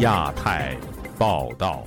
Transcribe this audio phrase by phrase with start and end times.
[0.00, 0.76] 亚太
[1.18, 1.84] 报道，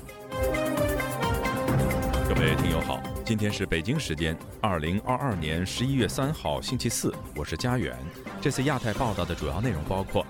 [2.28, 7.96] 各位听友好，今天是北京时间二零二二年十一月三号星期四，我是佳远。
[8.42, 10.26] 这次亚太报道的主要内容包括：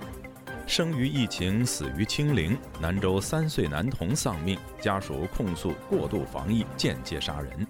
[0.67, 7.65] 生于疫情，死于清零；兰州三岁男童丧命，家属控诉过度防疫间接杀人；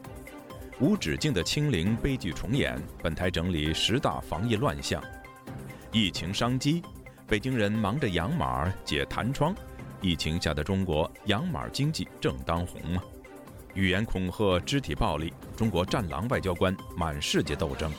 [0.81, 5.01] 无止境的清零悲剧重演，本台整理十大防疫乱象；
[5.89, 6.83] 疫情商机，
[7.25, 9.55] 北京人忙着养马解弹窗。
[10.01, 13.03] 疫情下的中国，养马经济正当红吗？
[13.75, 17.91] 语言恐吓、肢体暴力，中国战狼外交官满世界斗争。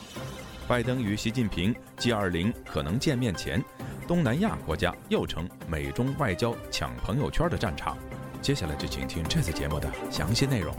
[0.66, 3.62] 拜登与习近平 G20 可能见面前，
[4.06, 7.96] 东南亚国家又成美中外交抢朋友圈的战场。
[8.40, 10.74] 接下来就请听这次节目的详细内容。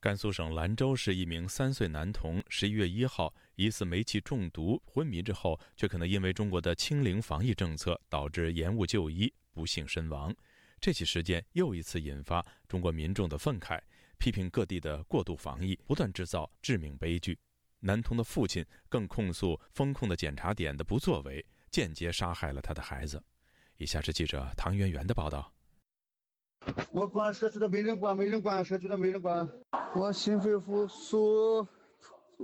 [0.00, 10.34] 甘肃省兰州市一名三岁男童，十一月一号疑似煤气中毒昏迷之后，却可能因为中国的清零防疫政策导致延误就医，不幸身亡。
[10.80, 13.80] 这起事件又一次引发中国民众的愤慨，
[14.18, 17.38] 批评各地的过度防疫不断制造致命悲剧。
[17.80, 23.22] 男童的父亲更控诉风控的检查点的不作为，间接杀害了他的孩子。
[23.76, 25.52] 以下是记者唐媛媛的报道。
[26.90, 29.46] 我管社区的没人管，没人管社区的没人管。
[29.94, 31.66] 我心肺复苏，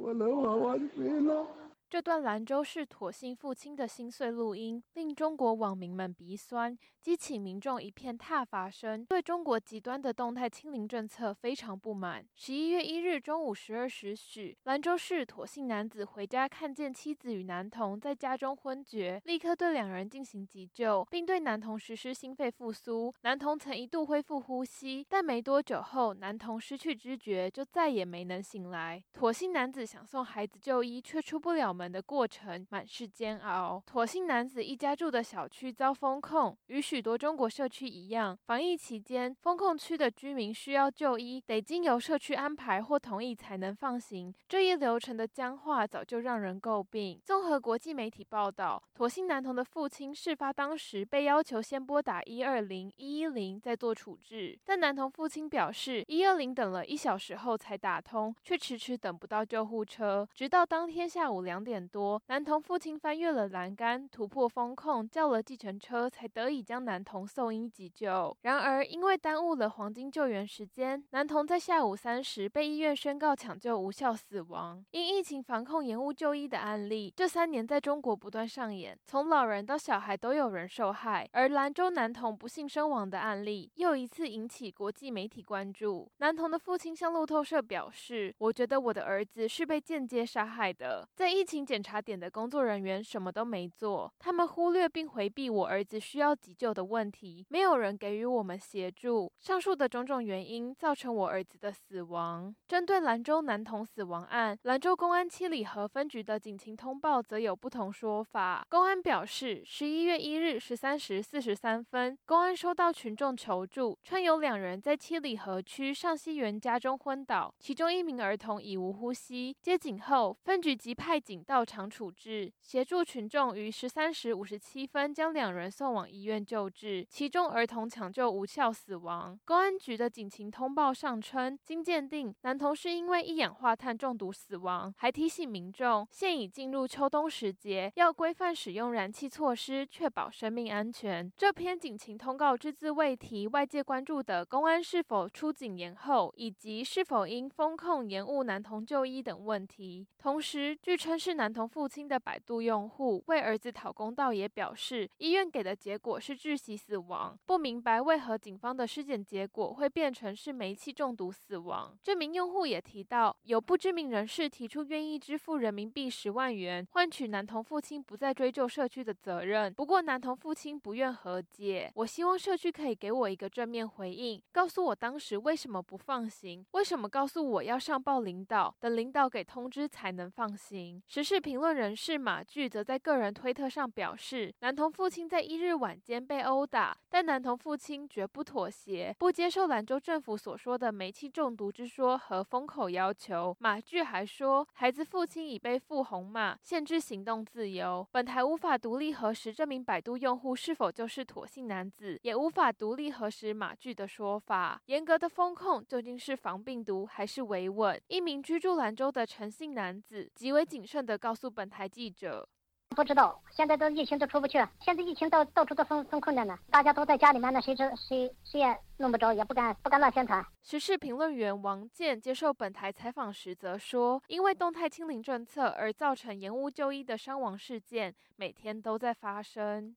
[0.03, 1.60] 我的娃娃就没了。
[1.91, 6.79] 这段兰州市妥信父亲的心碎录音，令中国网民们鼻酸。
[7.03, 12.25] 激起民众一片挞伐声，对中国极端的动态清零政策非常不满。
[12.37, 23.13] 十一月一日中午十二时许，兰州市妥姓男子回家，看见妻子与男童在家中昏厥，立刻对两人进行急救，并对男童实施心肺复苏。
[23.23, 29.03] 男童曾一度恢复呼吸，但没多久后，男童失去知觉，就再也没能醒来。
[29.15, 33.83] 妥信男子想送孩子就医，却出不了门的过程，满是煎熬。
[33.87, 44.35] 妥姓男子一家住的小区遭封控，与许多中国社区一样，防疫期间，封控区的居民需要就医，得经由社区安排或同意才能放行。
[44.47, 47.19] 这一流程的僵化早就让人诟病。
[47.25, 60.29] 综合国际媒体报道，妥信男童的父亲事发当时被要求先拨打一二零一一零再做处置，但男童父亲表示，一二零等了一小时后才打通，却迟迟等不到救护车。
[60.35, 67.21] 直到当天下午两点点多，男童父亲翻越了栏杆，突破封控，叫了计程车，才得以将男童。
[67.31, 74.85] 送医急救，然而因为耽误了黄金救援时间，男童在下午三时被医院宣告抢救无效死亡。
[74.91, 81.29] 因疫情防控延误就医的案例，这三年在中国不断上演，从老人到小孩都有人受害。
[81.33, 86.11] 而兰州男童不幸身亡的案例，又一次引起国际媒体关注。
[86.19, 102.55] 男童的父亲向路透社表示：“我觉得我的儿子是被间接杀害的，在疫情检查点的工作人员什么都没做，他们忽略并回避我儿子需要急救的问。”题没有人给予我们协助，上述的种种原因造成我儿子的死亡。
[102.69, 108.65] 针对兰州男童死亡案，兰州公安七里河分局的警情通报则有不同说法。
[108.71, 119.57] 公安表示，十一月一日十三时四十三分，公安收到群众求助，称有两人在七里河区上西园家中昏倒，其中一名儿童已无呼吸。
[119.61, 127.05] 接警后，分局即派警到场处置，协助群众于十三时五十七分将两人送往医院救治。
[127.11, 129.37] 其中儿童抢救无效死亡。
[129.45, 141.33] 公安局的警情通报上称，经鉴定，男童是因为一氧化碳中毒死亡，还提醒民众，现已进入秋冬时节，要规范使用燃气措施，确保生命安全。
[141.37, 150.07] 这篇警情通告只字未提外界关注的公安是否出警延后，以及是否因风控延误男童就医等问题。
[150.17, 157.01] 同时，据称是男童父亲的百度用户为儿子讨公道，也表示医院给的结果是窒息死。
[157.01, 161.97] 亡不明白为何警方的尸检结果会变成是煤气中毒死亡。
[162.03, 169.73] 这名用户也提到，有不知名人士提出愿意支付人民币十万元，换取男童父亲不再追究社区的责任。
[169.73, 171.91] 不过男童父亲不愿和解。
[171.95, 181.03] 我希望社区可以给我一个正面回应，告诉我当时为什么不放行，为什么告诉我要上报领导，等领导给通知才能放行。
[181.21, 186.97] 时事评论人士马巨则在个人推特上表示，男童父亲在一日晚间被殴打。
[187.11, 193.55] 但男童父亲绝不妥协，不接受兰州政府所说的煤气中毒之说和封口要求。
[193.59, 198.07] 马具还说，孩子父亲已被付红码，限制行动自由。
[198.13, 204.81] 本台无法独立核实这名百度用户是否就是妥信男子，也无法独立核实马具的说法。
[204.87, 208.01] 严格的风控究竟是防病毒还是维稳？
[208.07, 212.49] 一名居住兰州的陈姓男子极为谨慎地地告诉本台记者。
[212.91, 220.45] 不知道，现在都疫情都出不去，现在疫情到到处都封封困着呢，大家都在家里面，呢谁知谁谁也弄不着，也不敢不敢乱宣传。
[220.63, 229.95] 时事评论员王健接受本台采访时则说，因为动态清零政策而造成延误就医的伤亡事件，每天都在发生。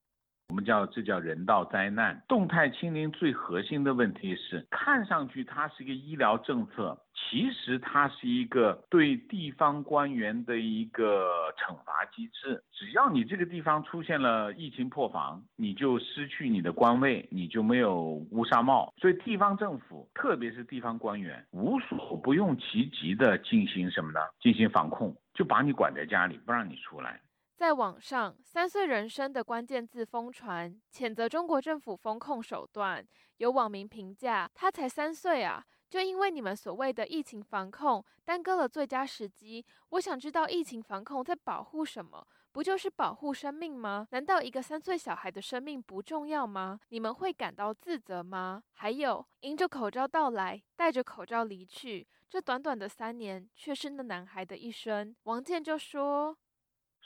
[0.50, 2.22] 我们叫这叫人道灾难。
[2.28, 12.62] 动态清零最核心的问题是，看上去它是一个医疗政策，其实它是一个对地方官员的一个惩罚机制。
[12.72, 18.94] 只要你这个地方出现了疫情破防，你就失去你的官位，你就没有乌纱帽。
[18.98, 24.20] 所以地方政府，特别是地方官员，无所不用其极的进行什么呢？
[24.40, 27.20] 进行防控，就把你管在家里，不让你出来。
[27.64, 33.02] 在网上，“三岁人生”的关键字疯传，谴责中国政府风控手段。
[33.38, 42.28] 有网民评价：“他才三岁啊，就因为你们所谓的疫情防控耽搁了最佳时机。”我想知道，疫情防控在保护什么？
[42.52, 44.06] 不就是保护生命吗？
[44.12, 46.78] 难道一个三岁小孩的生命不重要吗？
[46.90, 48.62] 你们会感到自责吗？
[48.74, 55.16] 还有，迎着口罩到来，戴着口罩离去，这短短的三年，却是那男孩的一生。
[55.24, 56.38] 王健就说。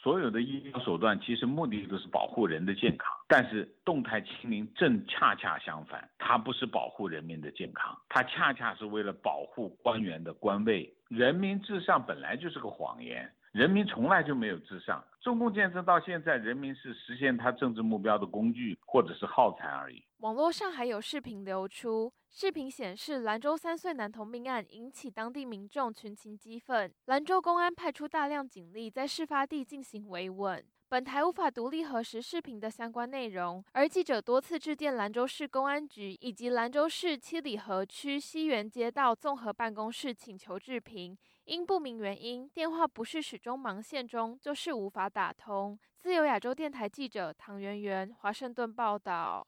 [0.08, 10.90] 所有的医疗手段其实目的都是保护人的健康，但是动态清零正恰恰相反，它不是保护人民的健康，它恰恰是为了保护官员的官位。
[11.10, 15.04] 人民至上本来就是个谎言，人民从来就没有至上。
[15.20, 20.06] 中共建设到现在，人民是实现他政治目标的工具或者是耗材而已。
[20.20, 30.64] 网络上还有视频流出，视频显示兰州三岁男童命案引起当地民众群情激愤，兰州公安派出大量警力在事发地进行维稳。
[30.88, 41.18] 本台无法独立核实视频的相关内容，而记者多次致电兰州市公安局以及兰州市七里河区西园街道综合办公室请求置评。
[41.48, 45.80] 因不明原因，电话不是始终忙线中，就是无法打通。
[45.98, 49.48] 自由亚洲电台记者唐媛媛，华盛顿报道。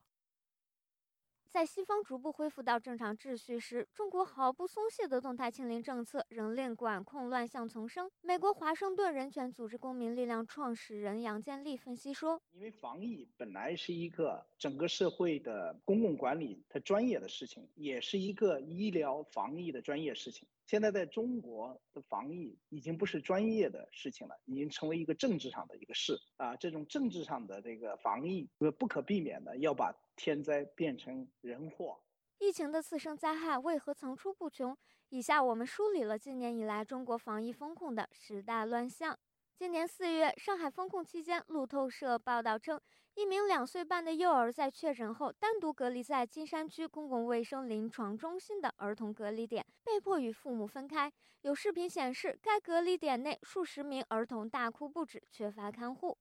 [1.50, 8.10] 在西方逐步恢复到正常秩序时，中国毫不松懈的动态清零政策仍令管控乱象丛生。
[8.22, 20.48] 美国华盛顿人权组织公民力量创始人杨建立分析说：“因为防疫本来是一个整个社会的公共管理它专业的事情，也是一个医疗防疫的专业事情。
[20.69, 26.56] 现在在中国的防疫已经不是专业的事情了，已经成为一个政治上的一个事啊。
[26.57, 31.98] 这种政治上的这个防疫，不可避免的要把。”天灾变成人祸，
[32.39, 34.77] 疫情的次生灾害为何层出不穷？
[35.07, 39.18] 以下我们梳理了近年以来中国防疫风控的十大乱象。
[39.56, 42.81] 今年四月，上海封控期间，路透社报道称，
[43.19, 51.12] 一名两岁半的幼儿在确诊后单独隔离在金山区公共卫生临床中心的儿童隔离点，被迫与父母分开。
[51.42, 56.18] 有视频显示，该隔离点内数十名儿童大哭不止，缺乏看护。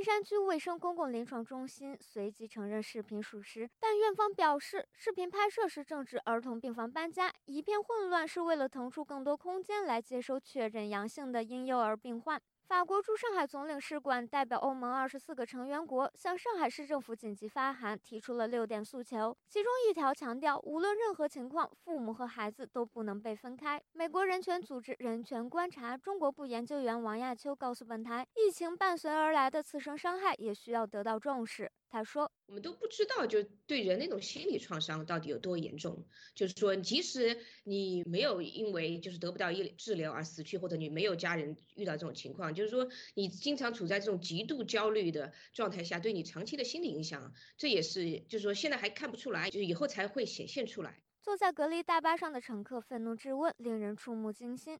[0.00, 12.40] 金山区卫生公共临床中心随即承认视频属实，但院方表示，视频拍摄时正值儿童病房搬家，一片混乱，是为了腾出更多空间来接收确诊阳性的婴幼儿病患。
[12.70, 23.82] 法国驻上海总领事馆代表欧盟二十四个成员国向上海市政府紧急发函，提出了六点诉求，其中一条强调，无论任何情况，父母和孩子都不能被分开。
[23.90, 31.72] 美国人权组织人权观察中国部研究员王亚秋告诉本台，疫情伴随而来的次生伤害也需要得到重视。
[31.90, 36.06] 他说：“我们都不知道，就对人那种心理创伤到底有多严重。
[36.36, 54.74] 就是说，即使你没有因为就是得不到医治疗而死去，或者你没有家人遇到这种情况，就是说你经常处在这种极度焦虑的状态下，对你长期的心理影响，这也是就是说现在还看不出来，就是以后才会显现出来。”坐在隔离大巴上的乘客愤怒质问，令人触目惊心：“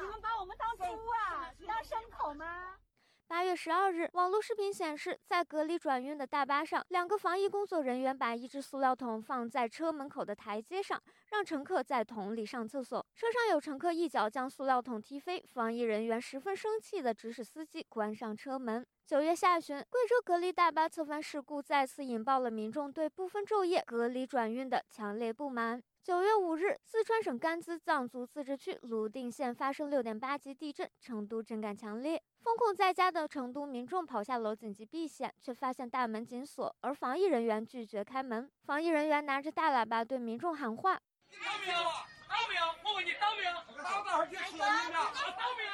[0.00, 1.52] 你们把我们当猪啊？
[1.66, 2.76] 当牲口吗？”
[3.26, 13.04] 八月十二日，网络视频显示，在隔离转运的大巴上，两个防疫工作人员把一只塑料桶放在车门口的台阶上，让乘客在桶里上厕所。
[13.14, 18.86] 车上有乘客一脚将塑料桶踢飞，防疫人员十分生气地指使司机关上车门。
[19.06, 25.82] 九月下旬，贵州隔离大巴侧翻事故再次引爆了民众对部分昼夜隔离转运的强烈不满。
[26.04, 32.22] 九月五日，四川省甘孜藏族自治区泸定县发生六点八级地震，成都震感强烈。
[32.42, 38.50] 封控在家的成都民众跑下楼紧急避险，却发现大门紧锁，而防疫人员拒绝开门。
[38.66, 41.00] 防疫人员拿着大喇叭对民众喊话
[41.32, 41.90] ：“你当兵了，
[42.28, 42.60] 当兵！
[42.84, 43.44] 我问你当兵，
[43.82, 45.10] 当多少天吃了你了？
[45.14, 45.64] 当兵！”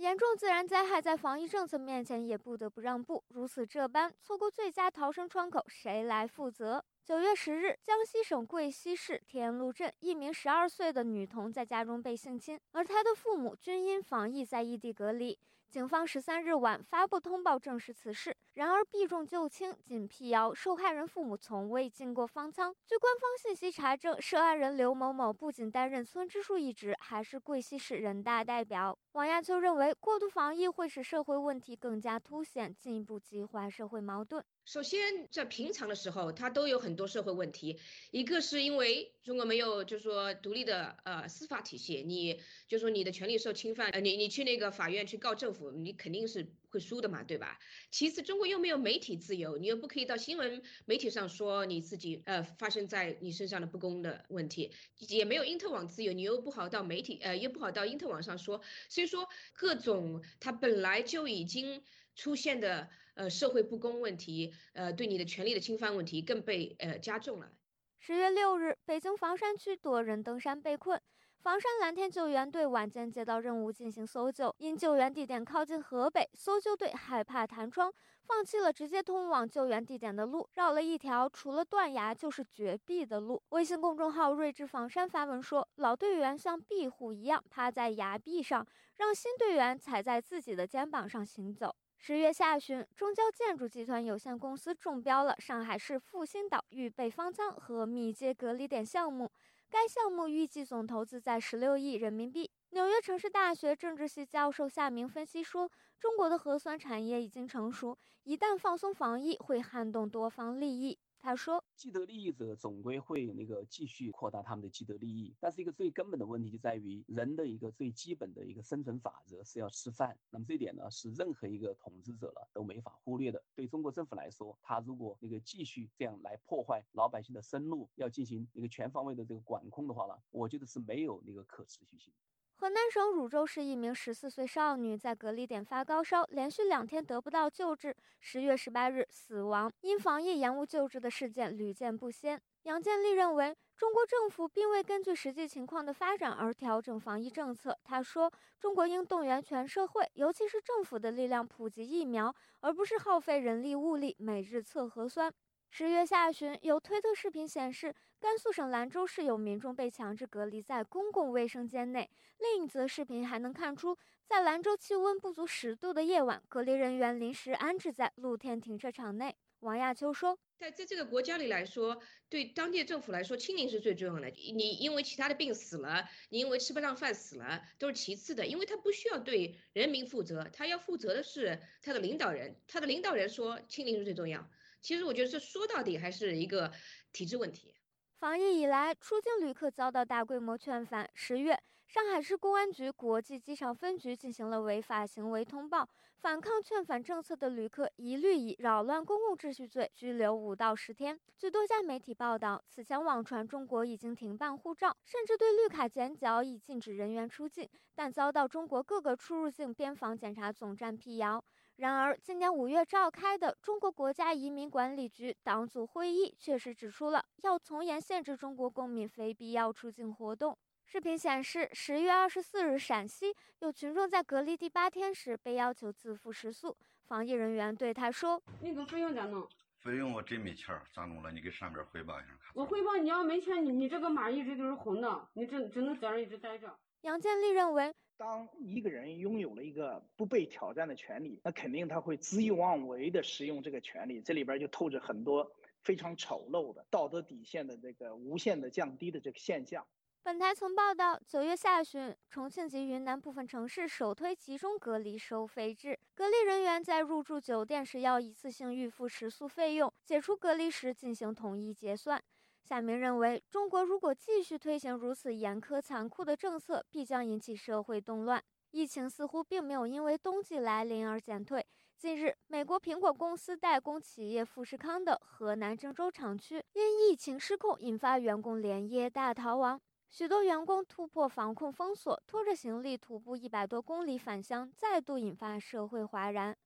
[0.00, 6.82] 严重自然灾害在防疫政策面前也不得不让步，如此这般，错过最佳逃生窗口，谁来负责？
[7.04, 15.38] 九月十日，江西省贵溪市天路镇一名十二岁的女童在家中被性侵，而她的父母均因防疫在异地隔离。
[15.68, 22.76] 警方十三日晚发布通报证实此事，然而避重就轻，仅辟谣受害人父母从未进过方舱。
[22.86, 28.98] 据官方信息查证，涉案人刘某某不仅担任村支书一职，还是贵溪市人大代表。
[29.12, 34.44] 王亚秋认为，过度防疫会使社会问题更加凸显，进一步激化社会矛盾。
[34.66, 37.80] 首先，在平常的时候，它都有很多社会问题。
[38.10, 42.38] 一个是因为中国没有，就是说独立的呃司法体系，你
[42.68, 47.58] 就说你的权利受侵犯，呃，你你去那个法院去告政府，你肯定是会输的嘛，对吧？
[47.90, 54.72] 其次，中国又没有媒体自由，你又不可以到新闻媒体上说你自己呃发生在你身上的不公的问题，
[55.08, 61.82] 也没有因特网自由，你又不好到媒体呃又不好到因特网上说，所以说各种它本来就已经
[62.14, 62.88] 出现的。
[63.14, 67.52] 呃，社会不公问题，呃，对你的权利的侵犯问题更被呃加重了。
[67.98, 71.02] 十月六日，北京房山区多人登山被困，
[71.42, 77.90] 房山蓝天救援队晚间接到任务进行搜救，因救援地点靠近河北，搜救队害怕弹窗，
[78.24, 83.42] 放弃了直接通往救援地点的路，绕了一条除了断崖就是绝壁的路。
[83.48, 88.66] 微信公众号“睿智房山”发文说，老队员像壁虎一样趴在崖壁上，
[88.96, 91.74] 让新队员踩在自己的肩膀上行走。
[91.96, 99.30] 十月下旬，中交建筑集团有限公司中标了上海市复兴岛预备方舱和密接隔离点项目，
[99.70, 102.50] 该项目预计总投资在十六亿人民币。
[102.70, 110.98] 纽约城市大学政治系教授夏明分析说，中国的核酸产业已经成熟，一旦放松防疫，会撼动多方利益。
[111.22, 120.18] 他说：“既得利益者总归会那个继续扩大他们的既得利益，但是一个最根本的问题就在于人的一个最基本的一个生存法则是要吃饭。
[120.30, 123.44] 那么这一点呢，是任何一个统治者了都没法忽略的。
[123.54, 132.14] 对中国政府来说，他如果那个继续这样来破坏老百姓的生路，要进行一个全方位的这个管控的话呢，我觉得是没有那个可持续性。”
[132.60, 139.72] 河南省汝州市一名十四岁少女在隔离点发高烧，连续两天得不到救治，十月十八日死亡。
[139.80, 142.38] 因防疫延误救治的事件屡见不鲜。
[142.64, 147.78] 杨建立认为，中国政府并未根据实际情况的发展而调整防疫政策。
[147.82, 155.32] 他说：“中国应动员全社会，尤其是政府的力量普及疫苗，而不是耗费人力物力每日测核酸。”
[155.72, 162.10] 十月下旬，有推特视频显示，甘肃省兰州市有民众被强制隔离在公共卫生间内。
[162.38, 163.96] 另一则视频还能看出，
[164.26, 169.36] 在兰州气温不足十度的夜晚，隔离人员临时安置在露天停车场内。
[169.60, 174.28] 王亚秋说：“在在这个国家里来说，对当地政府来说，清零是最重要的。
[174.28, 182.56] 你因为其他的病死了，你因为吃不上饭死了，都是其次的，因为他不需要对人民负责，他要负责的是他的领导人。
[182.66, 186.72] 他的领导人说清零是最重要。”其实我觉得这说到底还是一个
[187.12, 187.74] 体制问题。
[188.18, 191.08] 防疫以来，出境旅客遭到大规模劝返。
[191.14, 201.18] 十月，上海市公安局国际机场分局进行了违法行为通报，反抗劝返政策的旅客一律以扰乱公共秩序罪拘留五到十天。
[201.38, 211.42] 据多家媒体报道，此前网传中国已经停办护照，甚至对绿卡剪角，以禁止人员出境，但遭到中国各个出入境边防检查总站辟谣。
[211.80, 220.54] 然而，今年五月召开的中国国家移民管理局党组会议确实指出了要从严限制中国公民非必要出境活动。
[220.84, 229.48] 视频显示，十月二十四日，陕西有群众在隔离第八天时被要求自付食宿，防疫人员对他说：“那个费用咋弄？
[229.78, 231.32] 费用我真没钱儿，咋弄了？
[231.32, 232.28] 你给上边汇报一下。
[232.52, 237.94] 我汇报，你要没钱，你你这个码一直都是红的，你只只能在这一直待着。”杨建立认为。
[238.20, 245.50] 当一个人拥有了一个不被挑战的权利，那肯定他会恣意妄为的使用这个权利，这里边就透着很多
[245.80, 249.86] 非常丑陋的道德底线的这个无限的降低的这个现象。
[250.22, 262.22] 本台曾报道，九月下旬，重庆及云南部分城市首推集中隔离收费制，隔离人员在入住酒店时要一次性预付食宿费用，解除隔离时进行统一结算。
[262.62, 268.42] 夏明认为，中国如果继续推行如此严苛残酷的政策，必将引起社会动乱。
[268.70, 271.66] 疫情似乎并没有因为冬季来临而减退。
[271.98, 286.56] 近日，美国苹果公司代工企业富士康的河南郑州厂区因疫情失控，引发员工连夜大逃亡，许多员工突破防控封锁，拖着行李徒步一百多公里返乡，再度引发社会哗然。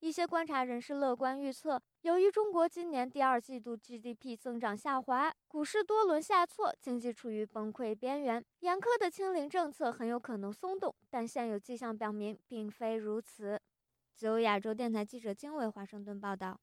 [0.00, 10.94] 一些观察人士乐观预测，由于中国今年第二季度 GDP 增长下滑，股市多轮下挫，经济处于崩溃边缘，严苛的清零政策很有可能松动。
[11.10, 13.60] 但现有迹象表明，并非如此。
[14.14, 16.60] 自由亚洲电台记者经纬华盛顿报道。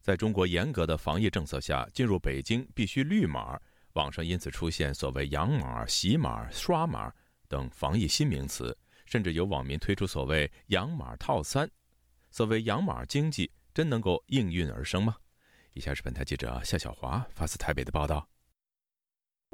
[0.00, 3.60] 在中国严格的防疫政策下，进入北京必须绿码，
[3.92, 7.12] 网上因此出现所谓“养码”“洗码”“刷码”
[7.48, 11.70] 等防疫新名词，甚至有网民推出所谓“养码套餐”。
[12.34, 15.18] 所谓“养马经济”真能够应运而生吗？
[15.74, 18.28] 以下是本台记者夏小华发自台北的报道。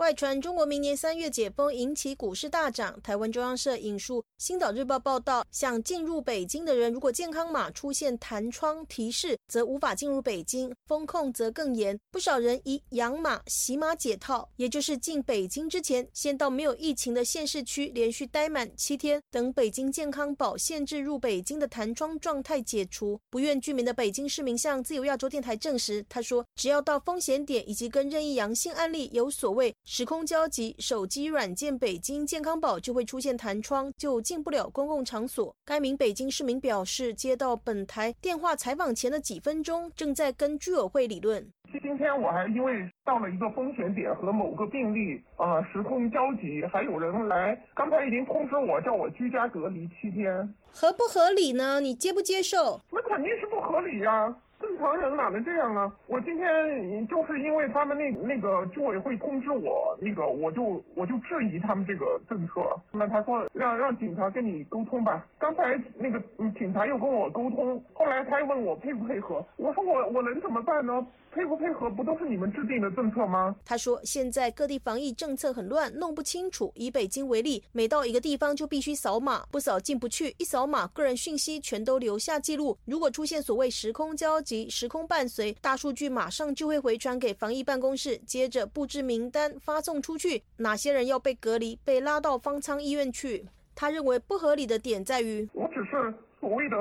[0.00, 2.99] 外传中国明年三月解封引起股市大涨。
[3.02, 12.00] 台湾中央社引述《星岛日报》报道，想进入北京的人，如果健康码出现弹窗提示，则无法进入北京，风控则更严。
[12.11, 23.21] 不少人以养码、洗码解套，也就是进北京之前，先到没有疫情的县市区连续待满七天，等北京健康宝限制入北京的弹窗状态解除。
[23.28, 29.76] 不愿居民的北京市民向自由亚洲电台证实，他说，只要到风险点以及跟任意阳性案例有所谓。
[29.92, 35.52] 时空交集，手机软件北京健康宝就会出现弹窗，就进不了公共场所。
[35.64, 41.44] 该名北京市民表示，接到本台电话采访前的几分钟，正在跟居委会理论。
[41.82, 51.80] 今天我还因为到了一个风险点和某个病例啊时空交集，还有人来，刚才已经通知我叫我居家隔离七天，合不合理呢？
[51.80, 52.80] 你接不接受？
[52.92, 54.28] 那肯定是不合理呀。
[54.28, 54.37] 正
[54.80, 55.92] 常人哪能这样啊？
[56.06, 62.60] 我今天就是因为他们那那个居委会通知我，那个我就我就质疑他们这个政策。
[62.90, 65.25] 那他说让让警察跟你沟通吧。
[65.38, 66.20] 刚才那个
[66.58, 69.44] 警察又跟我沟通，后来他又问我配不配合。
[69.56, 71.06] 我说我我能怎么办呢？
[71.32, 73.54] 配不配合不都是你们制定的政策吗？
[73.64, 76.72] 他说现在各地防疫政策很乱，弄不清楚。
[76.75, 80.34] 以北京为例，每到一个地方就必须扫码，不扫进不去。
[80.38, 82.76] 一扫码，个人讯息全都留下记录。
[82.84, 93.46] 如果出现所谓时空交集、时空伴随，大数据马上就会回传给防疫办公室，接着布置名单发送出去，哪些人要被隔离，被拉到方舱医院去。
[93.75, 96.12] 他认为不合理的点在于，我只是。
[96.40, 96.76] 所谓的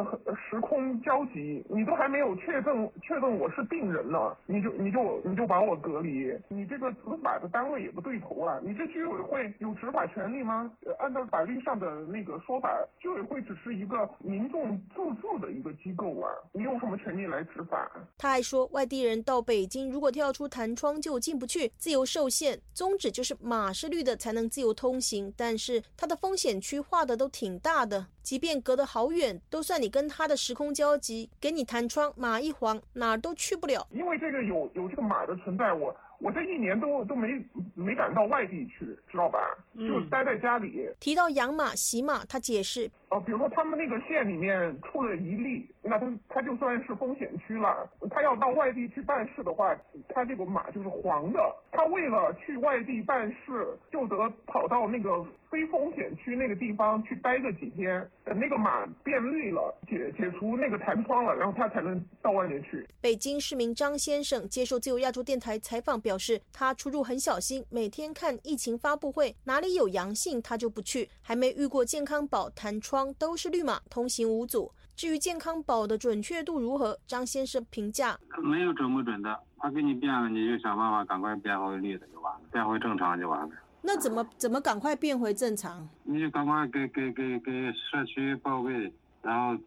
[0.50, 8.58] 时空交集，你都还没有确认确认我是病人呢，你就你就你就把我隔离，你这个执法的单位也不对头啊！
[8.63, 10.72] 你这居委会有执法权利吗？
[11.00, 17.91] 按照法律上的那个说法，居委会只是一个民众自治的一个机构啊，你有什么权利来执法？
[18.17, 28.08] 他还说，外地人到北京如果跳出弹窗就进不去，自由受限，宗旨就是码是绿的才能自由通行，但是它的风险区画的都挺大的。
[28.30, 33.88] 即便隔得好远，都算你跟他的时空交集，给你弹窗，马一晃，哪儿都去不了。
[33.89, 39.39] 因为这个有有这个马的存在，我我这一年都都没没敢到外地去，知道吧？
[39.76, 40.88] 就待在家里。
[41.00, 42.92] 提到养马、洗马，他解释。
[43.10, 47.89] 哦，比如说他们那个县里面出了一例，那他他就算是风险区了。
[48.12, 49.76] 他要到外地去办事的话，
[50.10, 51.39] 他这个码就是黄的。
[51.72, 55.26] 他为了去外地办事，就得跑到那个。
[55.50, 62.88] 非风险区那个地方去待个几天，等那个码变绿了，解解除那个弹窗了，然后他才能到外面去。
[63.02, 74.72] 北京市民张先生接受自由亚洲电台采访表示，他出入很小心，每天看疫情发布会，哪里有阳性他就不去，还没遇过健康宝弹窗都是绿码，通行无阻。
[74.96, 83.50] 至于健康宝的准确度如何，张先生评价没有准不准的，他给你变了，你就想办法赶快变回绿的就完了，变回正常就完了。
[83.82, 85.88] 那怎么怎么赶快变回正常？
[86.04, 89.58] 你就赶快给给给给社区报备，然后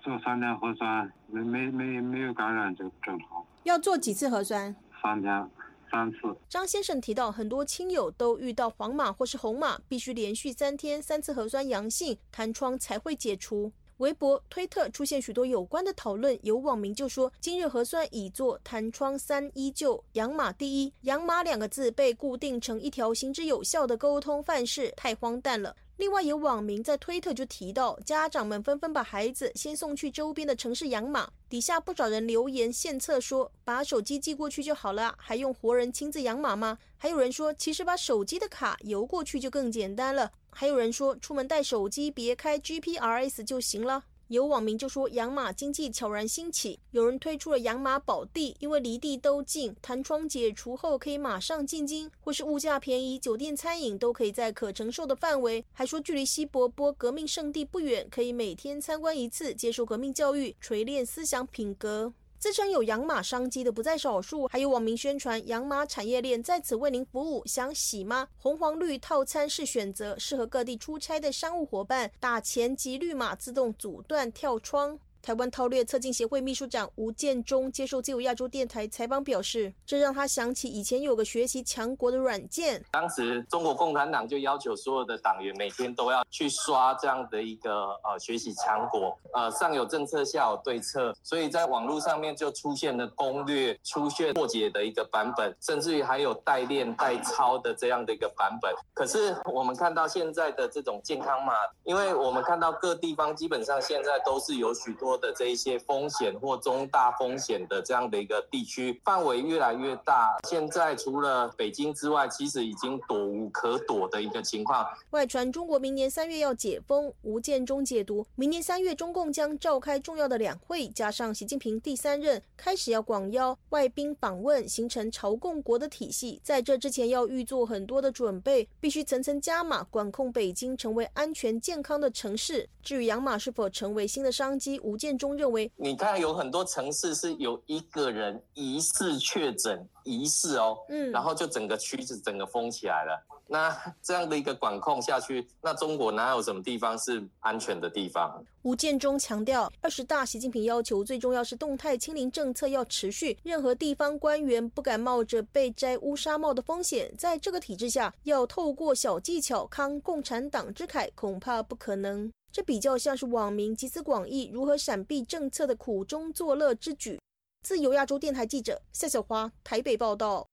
[0.00, 3.42] 做三天核酸，没没没没有感染就正常。
[3.62, 4.76] 要做几次核酸？
[5.02, 5.50] 三天，
[5.90, 6.18] 三次。
[6.48, 13.72] 张先生提到，很多亲友都遇到黄码或是红码，必须连续三天三次核酸阳性，弹窗才会解除。
[13.98, 20.92] 微博、推特出现许多有关的讨论，有网民就说：“今日核酸已做，弹窗三依旧，养码第一。
[21.00, 55.64] 养码两个字被固定成一条行之有效的沟通范式，太荒诞了。”另外，有网民在推特就提到，家长们纷纷把孩子先送去周边的城市养马，底下不少人留言献策说：“把手机寄过去就好了，还用活人亲自养马吗？”还有人说：“其实把手机的卡邮过去就更简单了。”还有人说：“出门带手机别开 GPRS 就行了。”有网民就说养马经济悄然兴起，有人推出了养马宝地，因为离地都近，弹窗解除后可以马上进京，或是物价便宜，酒店餐饮都可以在可承受的范围。
[55.72, 62.12] 还说距离西伯波革命圣地不远，可以每天参观一次，接受革命教育，锤炼思想品格。
[62.38, 68.28] 自称有养马商机的不在少数，还有网民宣传养马产业链在此为您服务，想洗吗？
[68.36, 75.00] 红黄绿套餐是选择，适合各地出差的商务伙伴，打钱及绿码自动阻断跳窗。
[75.20, 82.82] 台湾韬略策进协会秘书长吴建中接受自由亚洲电台采访表示，这让他想起以前有个学习强国的软件。
[82.90, 98.72] 当时中国共产党就要求所有的党员每天都要去刷这样的一个呃学习强国，呃上有政策下有对策，所以在网络上面就出现了攻略、出现破解的一个版本，甚至于还有代练代抄的这样的一个版本。
[98.94, 101.52] 可是我们看到现在的这种健康码，
[101.84, 105.07] 因为我们看到各地方基本上现在都是有许多。
[105.08, 110.36] 多的这一些风险或中大风险的这样的一个地区，范围越来越大。
[110.46, 114.86] 现在除了北京之外，其实已经躲无可躲的一个情况。
[115.10, 126.38] 外传中国明年三月要解封，吴建中解读，明年三月中共将召开重要的两会，加上习近平第三任开始要广邀外宾访问，形成朝贡国的体系。
[126.44, 132.68] 在这之前要预做很多的准备，必须层层加码管控北京，成为安全健康的城市。
[132.82, 135.18] 至于养马是否成为新的商机，吴建。
[135.18, 143.26] 中认为，你看有很多城市是有一个人疑似确诊，疑似哦，嗯，然后就整个区子整个封起来了。
[143.48, 148.44] 那 这样的一个管控下去，那中国哪有什么地方是安全的地方？
[148.62, 157.12] 吴建中强调，二十大习近平要求最重要是动态清零政策要持续，任何地方官员不敢冒着被摘乌纱帽的风险。
[157.18, 162.30] 在这个体制下，要透过小技巧康共产党之慨，恐怕不可能。
[162.50, 167.20] 这比较像是网民集思广益如何闪避政策的苦中作乐之举。
[167.62, 170.48] 自由亚洲电台记者夏小华台北报道。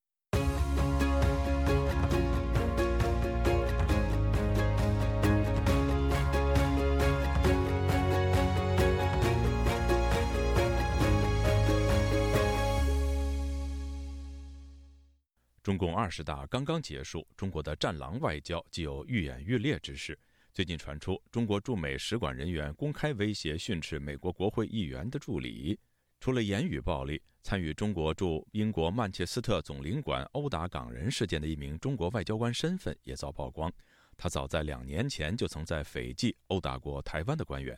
[15.63, 20.15] 中共二十大刚刚结束，中国的“战狼”外交既有愈演愈烈之势。
[20.55, 25.77] 最近传出，中国驻美使馆人员公开威胁训斥美国国会议员的助理。
[26.21, 33.69] 除了言语暴力，参与中国驻英国曼彻斯特总领馆殴打港人事件的一名中国外交官身份也遭曝光。
[34.15, 37.77] 他早在两年前就曾在斐济殴打过台湾的官员。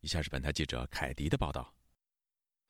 [0.00, 1.74] 以下是本台记者凯迪的报道。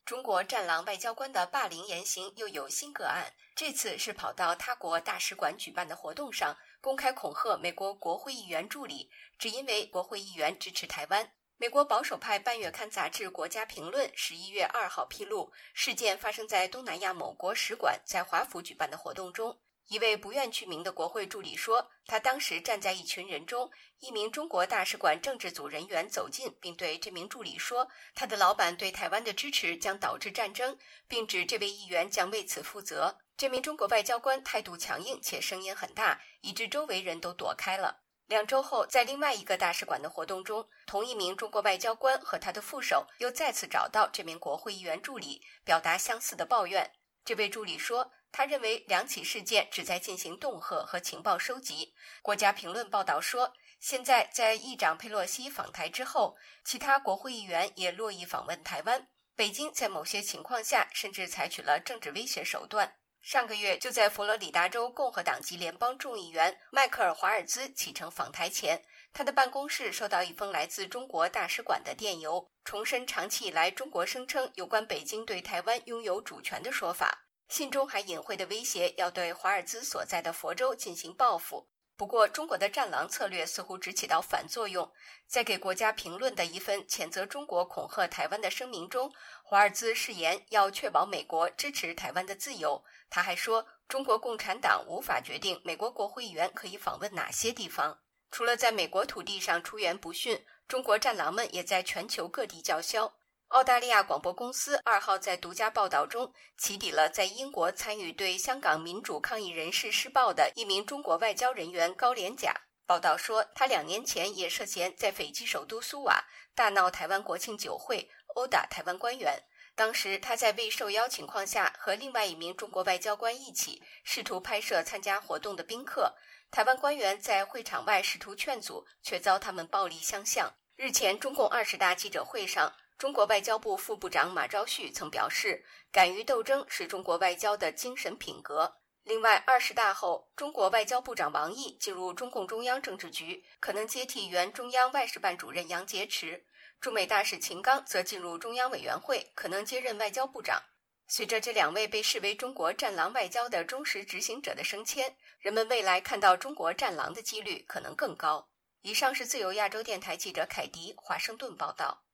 [0.07, 6.57] 中国“战狼”外交官的霸凌言行又有新个案，这次是跑到他国大使馆举办的活动上。
[6.83, 11.33] 公开恐吓美国国会议员助理，只因为国会议员支持台湾。
[11.57, 19.57] 美国保守派半月刊杂志《国家评论》十一月二号披露，事件发生在东南亚某国使馆在华府举办的活动中。
[19.93, 33.19] 一位不愿具名的国会助理说，他当时站在一群人中，一名中国大使馆政治组人员走近，并对这名助理说，他的老板对台湾的支持将导致战争，并指这位议员将为此负责。
[33.37, 38.01] 这名中国外交官态度强硬且声音很大，以致周围人都躲开了。
[38.29, 46.93] 两周后，在另外一个大使馆的活动中，同一名中国外交官和他的副手又再次找到这名国会议员助理，表达相似的抱怨。
[47.27, 51.95] 这位助理说，他认为两起事件旨在进行恫吓和情报收集。
[52.23, 59.07] 国家评论报道说，现在在议长佩洛西访台之后，其他国会议员也络绎访问台湾。
[59.37, 62.97] 北京在某些情况下甚至采取了政治威胁手段。
[63.21, 77.22] 上个月，就在佛罗里达州共和党籍联邦众议员迈克尔·华尔兹启程访台前，他的办公室收到一封来自中国大使馆的电邮，重申长期以来中国声称有关北京对台湾拥有主权的说法。
[77.53, 81.69] 信中还隐晦地威胁要对华尔兹所在的佛州进行报复。
[81.99, 84.91] 不过，中国的“战狼”策略似乎只起到反作用。
[85.27, 89.13] 在给国家评论的一份谴责中国恐吓台湾的声明中，
[89.45, 92.83] 华尔兹誓言要确保美国支持台湾的自由。
[93.11, 97.99] 他还说，中国共产党无法决定美国国会议员可以访问哪些地方。
[98.31, 103.13] 除了在美国土地上出言不逊，中国“战狼”们也在全球各地叫嚣。
[103.53, 112.55] 澳大利亚广播公司二号在独家报道中起底了在英国参与对香港民主抗议人士施暴的一名中国外交人员高连甲。
[112.87, 119.39] 报道说，他两年前也涉嫌在斐济首都苏瓦大闹台湾国庆酒会，殴打台湾官员。
[119.75, 126.15] 当时他在未受邀情况下，和另外一名中国外交官一起试图拍摄参加活动的宾客。
[126.51, 130.51] 台湾官员在会场外试图劝阻，却遭他们暴力相向。
[130.75, 132.73] 日前，中共二十大记者会上。
[132.99, 138.79] 中国外交部副部长马朝旭曾表示，敢于斗争是中国外交的精神品格。
[139.05, 146.41] 另外，二十大后，中国外交部长王毅进入中共中央政治局，可能接替原中央外事办主任杨洁篪；
[146.81, 150.63] 驻美大使秦刚则进入中央委员会，可能接任外交部长。
[151.09, 158.49] 随着这两位被视为中国“战狼”外交的忠实执行者的升迁，人们未来看到中国“战狼”的几率可能更高。
[158.83, 162.05] 以上是自由亚洲电台记者凯迪华盛顿报道。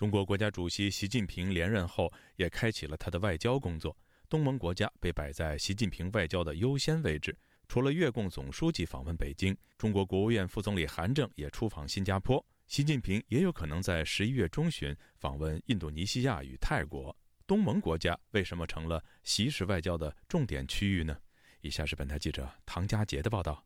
[0.00, 3.94] 中国国家主席习近平连任后，也开启了他的外交工作。
[4.30, 7.36] 东盟国家被摆在习近平外交的优先位置。
[7.68, 12.42] 除了越共总书记访问北京，中国国务院副总理韩正也出访新加坡。
[12.66, 17.14] 习近平也有可能在十一月中旬访问印度尼西亚与泰国。
[17.46, 21.14] 东盟国家为什么成了习式外交的重点区域呢？
[21.60, 23.62] 以下是本台记者唐佳杰的报道。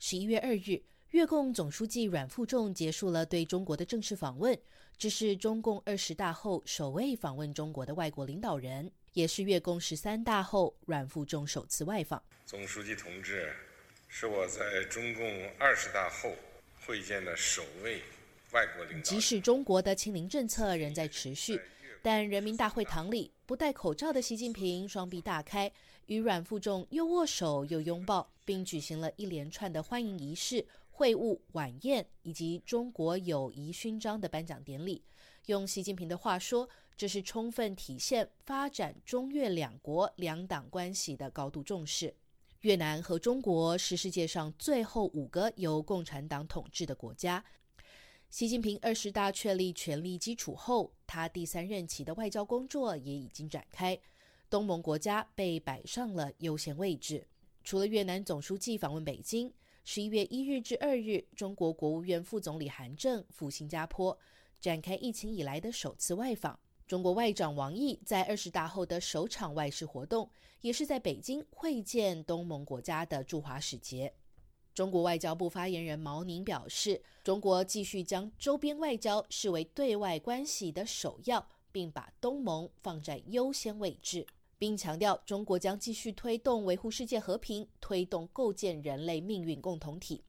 [0.00, 0.82] 十一月二日。
[1.10, 4.56] 越共总书记阮富仲结束了对中国的正式访问，
[4.96, 12.22] 这是中共二十大后首位访问中国的外国领导人，也是越共十三大后阮富仲首次外访。
[12.46, 13.52] 总书记同志，
[14.06, 15.24] 是我在中共
[15.58, 16.30] 二十大后
[16.86, 18.02] 会见的首位
[18.52, 19.02] 外国领导人。
[19.02, 21.60] 即使中国的清零政策仍在持续，
[22.02, 25.72] 但人民大会堂里不戴口罩的习近平双臂大开，
[26.06, 30.64] 与阮富仲又握手又拥抱，并举行了一连串的欢迎仪式。
[31.00, 35.02] 会晤、晚宴以及中国友谊勋章的颁奖典礼，
[35.46, 42.14] 用习近平的话说，这是充分体现发展中越两国两党关系的高度重视。
[42.60, 47.42] 越南和中国是世界上最后五个由共产党统治的国家。
[48.28, 53.98] 习近平二十大确立权力基础后，他第三任期的外交工作也已经展开，
[54.50, 57.26] 东盟国家被摆上了优先位置。
[57.64, 59.50] 除了越南总书记访问北京。
[59.84, 64.16] 十一月一日至二日，中国国务院副总理韩正赴新加坡，
[64.60, 66.58] 展开疫情以来的首次外访。
[66.86, 70.28] 中国外长王毅在二十大后的首场外事活动，
[70.60, 74.12] 也是在北京会见东盟国家的驻华使节。
[74.74, 84.26] 中国外交部发言人毛宁表示，中国继续将周边外交视为对外关系的首要，并把东盟放在优先位置。
[84.60, 90.22] 并强调，中国将继续推动维护世界和平，推动构建人类命运共同体。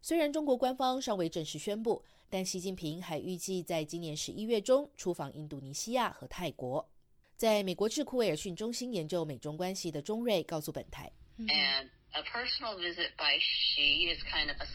[0.00, 6.84] 虽然中国官方尚未正式宣布，但习近平还预计在今年十一月中出访印度尼西亚和泰国。
[7.36, 11.08] 在美国智库威尔逊中心研究美中关系的钟瑞告诉本台：“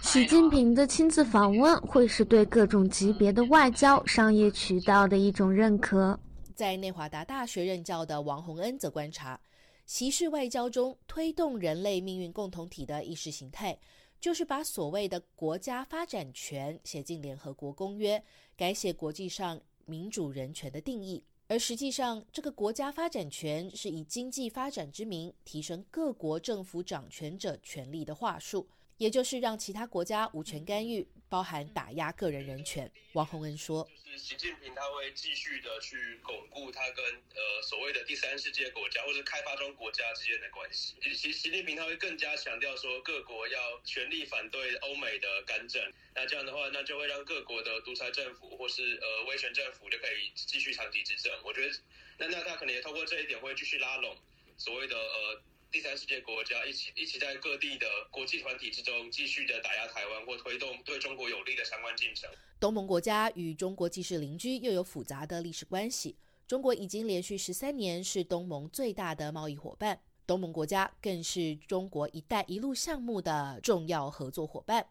[0.01, 6.17] 习近平的亲自访问会是对各种级别的外交商业渠道的一种认可。”
[6.57, 9.39] 在内华达大学任教的王洪恩则观察，
[9.85, 13.77] 习式外交中推动人类命运共同体的意识形态，
[14.19, 18.23] 就是把所谓的国家发展权写进联合国公约，
[18.55, 21.23] 改写国际上民主人权的定义。
[21.47, 28.67] 而实际上，这个国家发展权是以经济发展之名，提升各国政府掌权者权力的话术。
[28.97, 32.91] 也就是让其他国家无权干预，包含打压个人人权。
[33.13, 40.95] 王洪恩说：“就是习近平他会继续的去巩固他跟呃所谓的第三世界国家或者开发中国家之间的关系。
[41.15, 45.81] 习习近平他会更加强调说各国要全力反对欧美的干政。
[46.13, 51.33] 那这样的话，那就会让各国的独裁政府或是呃威权政府就可以继续长期执政。
[51.43, 51.79] 我觉得，
[52.19, 54.15] 那那他可能也通过这一点会继续拉拢
[54.57, 62.29] 所谓的呃。”第三世界国家一起一起在各地的国际团体之中继续的打压台湾或推动对中国有利的相关进程。
[62.59, 66.15] 东盟国家与中国既是邻居，又有复杂的历史关系。
[66.47, 74.87] 中国已经连续十三年是东盟最大的贸易伙伴，东盟国家更是中国“一带一路”项目的重要合作伙伴。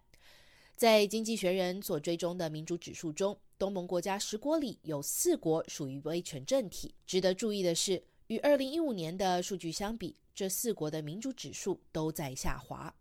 [0.77, 6.95] 在经济学人所追踪的民主指数中，东盟国家十国里有四国属于威权政体。
[7.07, 10.17] 值得注意的是，与二零一五年的数据相比。
[10.35, 12.95] 这四国的民主指数都在下滑。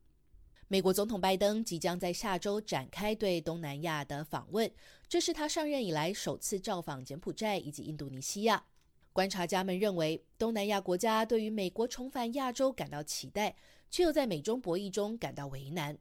[0.69, 4.71] 美国总统拜登即将在下周展开对东南亚的访问，
[5.09, 8.65] 这是他上任以来首次造访柬埔寨以及印度尼西亚。
[9.11, 13.53] 观察家们认为，东南亚国家对于美国重返亚洲感到期待，
[13.91, 15.97] 却又在美中博弈中感到为难。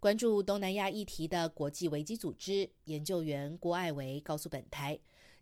[0.00, 4.98] 关注东南亚议题的国际危机组织研究员郭爱维告诉本台，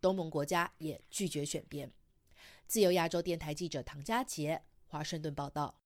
[0.00, 1.90] 东盟国家也拒绝选边。
[2.66, 5.80] 自由亚洲电台记者唐佳杰，华盛顿报道。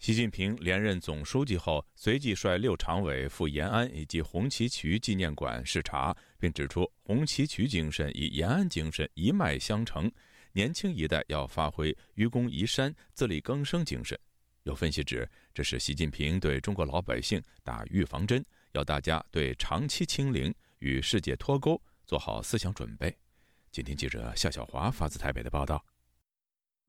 [0.00, 10.10] 习近平连任总书记后，随即率六常委赴延安以及红旗渠纪念馆视察，并指出红旗渠精神与延安精神一脉相承，
[10.52, 14.18] 年轻一代要发挥愚公移山、自力更生精神。
[14.64, 23.16] 有分析指，这是习近平对中国老百姓打预防针，要大家对长期清零与世界脱钩做好思想准备。
[23.70, 25.84] 今天记者夏小华发自台北的报道。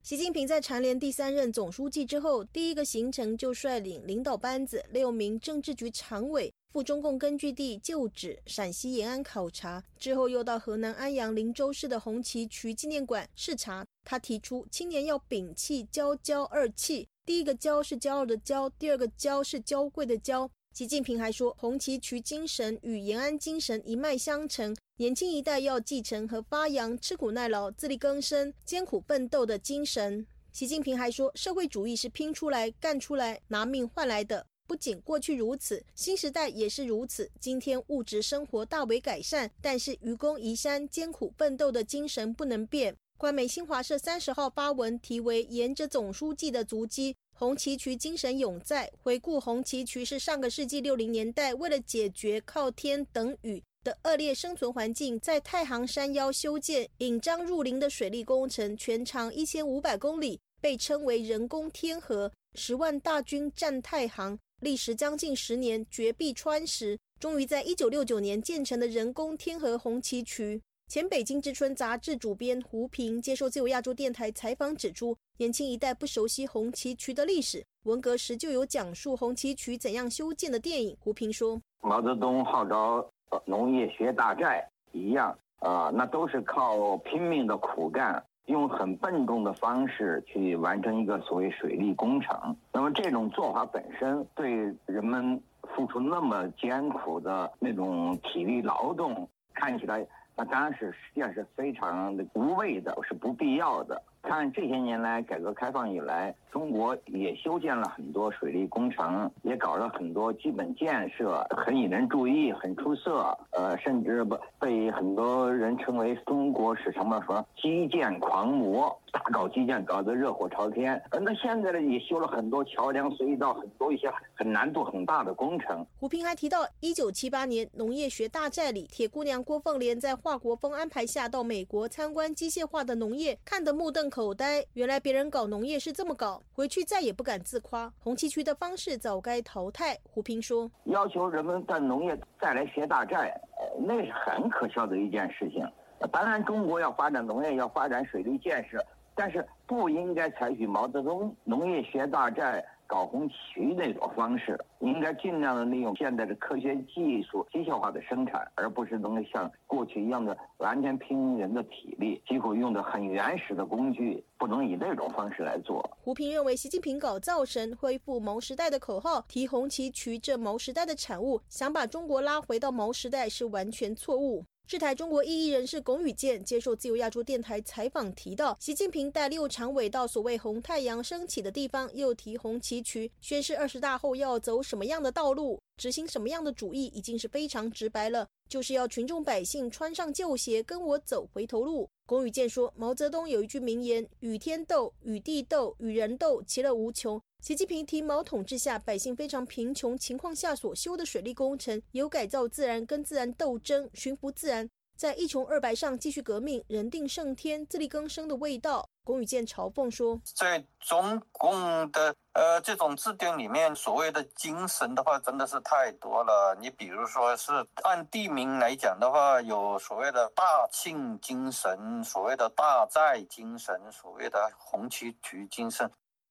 [0.02, 13.84] 习近平在蝉联第三任总书记之后，第一个行程就率领领导班子六名政治局常委赴中共根据地旧址陕西延安考察，之后又到河南安阳林州市的红旗渠纪念馆视察。
[14.04, 20.48] 他提出，青年要摒弃“骄骄”二气，第一个“骄”是骄傲的“骄”，第二个“骄”是娇贵的“娇”。
[20.76, 30.26] 习近平还说，红旗渠精神与延安精神一脉相承，年轻一代要继承和发扬吃苦耐劳、自力更生、艰苦奋斗的精神。
[30.52, 34.44] 习近平还说，社会主义是拼出来、干出来、拿命换来的。
[34.66, 37.30] 不仅过去如此，新时代也是如此。
[37.40, 42.94] 今天物质生活大为改善，但是愚公移山、艰苦奋斗的精神不能变。
[43.16, 47.16] 官媒新华社三十号发文，题为“沿着总书记的足迹”。
[47.38, 48.90] 红旗渠精神永在。
[49.02, 62.32] 回顾红旗渠是上个世纪六零年代，为了解决靠天等雨的恶劣生存环境，在太行山腰修建引漳入林的水利工程，全长一千五百公里，被称为人工天河。
[62.54, 70.62] 十万大军战太行，历时将近十年，绝壁穿石，终于在一九六九年建成的人工天河红旗渠。
[70.88, 77.64] 前北京之春杂志主编胡平接受自由亚洲电台采访指出，年轻一代不熟悉红旗渠的历史。
[77.82, 80.96] 文革时就有讲述红旗渠怎样修建的电影。
[81.00, 83.04] 胡平说：“毛泽东号召
[83.44, 92.56] 农业学大寨一样，啊，那都是靠拼命的苦干，用很笨重的方式去完成一个所谓水利工程。
[92.72, 94.52] 那么这种做法本身对
[94.86, 95.42] 人们
[95.74, 104.02] 付出那么艰苦的那种体力劳动，看起来。”那当然是实际上是非常的无谓的，是不必要的。
[104.22, 113.36] 看这些年来，改革开放以来，中国也修建了很多水利工程，也搞了很多基本建设，很引人注意，很出色。
[113.50, 120.94] 呃，甚至不被很多人称为中国是什么什么基建狂魔，大搞基建搞得热火朝天。
[121.10, 125.84] 呃，那现在呢，也修了很多桥梁、隧道，很多一些很难度很大的工程。
[126.00, 134.06] 胡平还提到，一九七八年农业学大寨里，铁姑娘郭凤莲在华国锋安排下到美国参观机械化的农业，看得目瞪。
[134.08, 137.92] 口呆，原来别人搞农业是这么搞，回去再也不敢自夸。
[137.98, 139.96] 红旗渠的方式早该淘汰。
[140.04, 143.38] 胡平说：“要求人们在农业再来学大寨，
[143.78, 145.66] 那是很可笑的一件事情。
[146.12, 165.82] 当然，中国要发展农业，要发展水利建设，但是不应该采取毛泽东农业学大寨。”搞红旗那种方式，应该尽量的利用现在的科学技术、机械化的生产，而不是能够像过去一样的完全拼人的体力，几乎用的很原始的工具，不能以那种方式来做。
[166.00, 174.44] 胡平认为，习近平搞造神、恢复毛时代的口号，提红旗渠这毛时代的产物，想把中国拉回到毛时代是完全错误。
[174.66, 191.88] 制台中国异议人士龚宇健接受自由亚洲电台采访提到，习近平带六常委到所谓红太阳升起的地方，又提红旗渠，宣示二十大后要走什么样的道路，执行什么样的主义，已经是非常直白了，就是要群众百姓穿上旧鞋，跟我走回头路。
[192.06, 197.20] 龚宇健说，毛泽东有一句名言：与天斗，与地斗，与人斗，其乐无穷。
[197.42, 208.88] 习近平提毛统治下百姓非常贫穷情况下所修的水利工程，有改造自然跟自然斗争、驯服自然，在一穷二白上继续革命，人定胜天、自力更生的味道。
[209.06, 216.56] 龚宇健嘲讽说，在中共的呃这种制定里面，所谓的精神的话，真的是太多了。
[216.60, 225.88] 你比如说是按地名来讲的话，有所谓的大庆精神，所谓的大寨精神，所谓的红旗渠精神。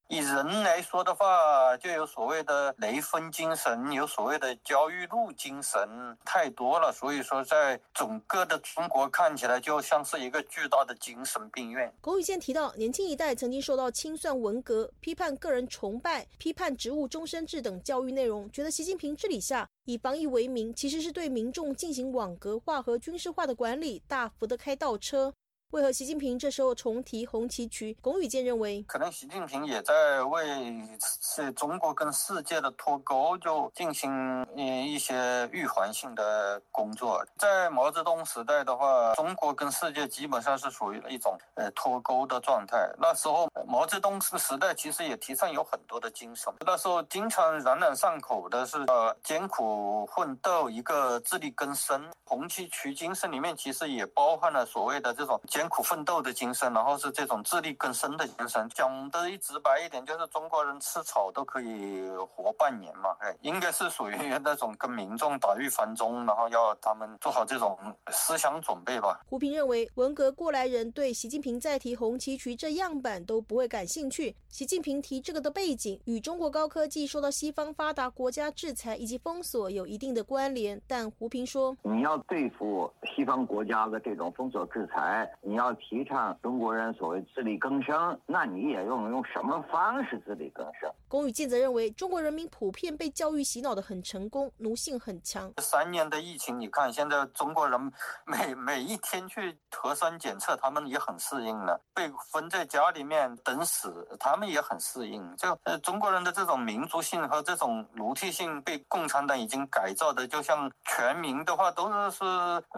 [0.08, 6.92] 以人来说的话，就有所谓的雷锋精神，有所谓的焦裕禄精神，太多了。
[6.92, 11.92] 所以说，在整个的中国看起来，就像是一个巨大的精神病院。
[12.02, 25.34] 龚宇健提到，年轻一代曾经受到清算文革、批判个人崇拜、批判职务终身制等教育内容，觉得习近平治理下以防疫为名，其实是对民众进行网格化和军事化的管理，大幅的开倒车。
[25.76, 27.94] 为何习近平这时候重提红旗渠？
[28.02, 30.82] 龚宇健认为，可能习近平也在为
[31.22, 34.10] 是中国跟世界的脱钩，就进行
[34.56, 37.22] 嗯一些预防性的工作。
[37.38, 42.90] 在毛泽东时代的话，中国跟世界基本上是属于一种呃脱钩的状态。
[42.98, 52.10] 那时候毛泽东时时代其实也提倡有很多的精神，那时候经常朗朗上口的是呃艰苦奋斗，一个自力更生。
[52.28, 55.65] 红旗渠精神里面其实也包含了所谓的这种艰。
[55.66, 58.70] 艰苦奋斗的精神，然后是这种自力更生的精神。
[58.70, 67.76] 讲的直白一点，就是中国人吃草都可以活半年嘛，哎，应该是属于那种跟民众打预防针，然后要他们做好这种
[68.12, 69.20] 思想准备吧。
[69.28, 74.36] 胡平认为，文革过来人对习近平再提红旗渠这样板都不会感兴趣。
[74.48, 90.90] 习近平提这个的背景与中国高科技受到西方发达国家制裁以及封锁有一定的关联，但胡平说，你要对付西方国家的这种封锁制裁，你要提倡中国人所谓自力更生，那你也用用什么方式自力更生？
[91.08, 95.52] 龚宇健则认为，中国人民普遍被教育洗脑的很成功，奴性很强。
[95.58, 97.80] 三年的疫情，你看现在中国人
[98.26, 105.36] 每 每一天去核酸检测，他们也很适应了；被封在家里面等死，他们也很适应。
[105.38, 112.26] 就呃，中国人的这种民族性和这种奴隶性被共产党已经改造的，就像全民的话都是是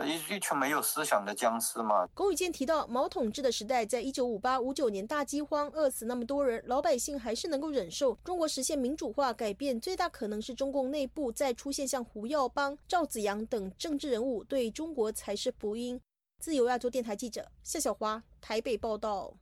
[0.05, 2.07] 一一群没有思想的僵尸嘛。
[2.13, 8.15] 龚宇健提到，毛统治的时代，在一九五八五九年大饥荒，饿死那么多人，老百姓还是能够忍受。
[8.23, 16.01] 中国实现民主化改变，最大可能是中共内部再出现像胡耀邦、赵子阳等政治人物，对中国才是福音。
[16.39, 19.37] 自由亚洲电台记者夏小华台北报道。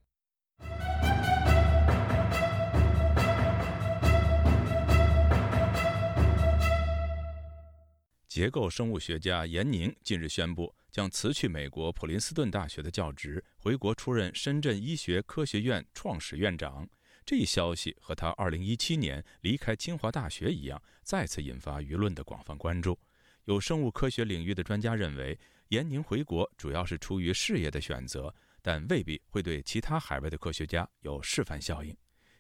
[8.28, 16.88] 结构生物学家严宁近日宣布，将辞去美国普林斯顿大学的教职，回国出任深圳医学科学院创始院长。
[17.26, 22.98] 这一消息和他2017年离开清华大学一样，再次引发舆论的广泛关注。
[23.44, 25.38] 有生物科学领域的专家认为，
[25.68, 31.94] 严宁回国主要是出于事业的选择，但未必会对其他海外的科学家有示范效应。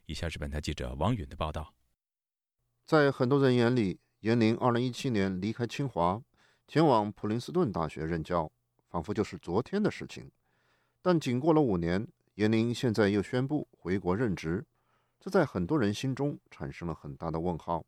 [0.05, 1.75] 以下是本台记者王允的报道。
[2.85, 6.23] 在很多人眼里，严宁2017年离开清华，
[6.67, 8.51] 前往普林斯顿大学任教，
[8.89, 10.29] 仿佛就是昨天的事情。
[11.01, 14.65] 但仅过了五年，严宁现在又宣布回国任职，
[15.19, 17.85] 这在很多人心中产生了很大的问号。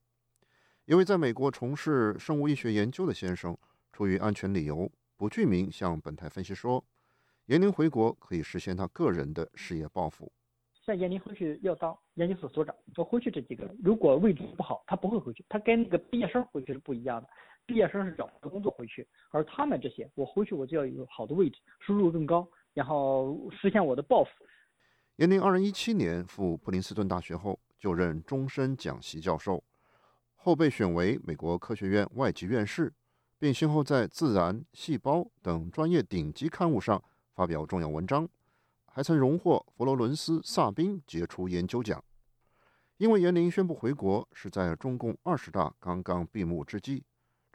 [0.85, 3.57] 一位在美国从事生物医学研究的先生，
[3.91, 6.85] 出于安全理由，不具名向本台分析说，
[7.47, 10.31] 严宁回国可以实现他个人的事业抱负。
[10.85, 15.43] 像严宁回去要当研究所所长，我回去这几个，如果位置不好，他不会回去。
[15.49, 17.27] 他跟那个毕业生回去是不一样的，
[17.67, 24.29] 毕业生是找工作回去，而他们这些，我回去我就要有好的位置，收入更高，然后实现我的抱负。
[25.17, 29.61] 严宁二零一七年赴普林斯顿大学后，就任终身讲席教授，
[30.35, 32.93] 后被选为美国科学院外籍院士，
[33.37, 37.03] 并先后在《自然》《细胞》等专业顶级刊物上
[37.35, 38.27] 发表重要文章。
[38.85, 42.01] 还曾荣获佛罗伦斯·萨宾杰出研究奖。
[42.97, 47.03] 因为严宁宣布回国是在中共二十大刚刚闭幕之际，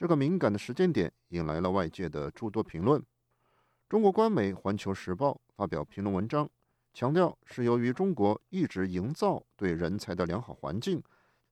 [0.02, 3.00] 这个敏感的时间点引来了外界的诸多评论。
[3.88, 6.50] 中国官媒《环球时报》发表评论文章，
[6.92, 11.00] 强调是由于中国一直营造对人才的良好环境，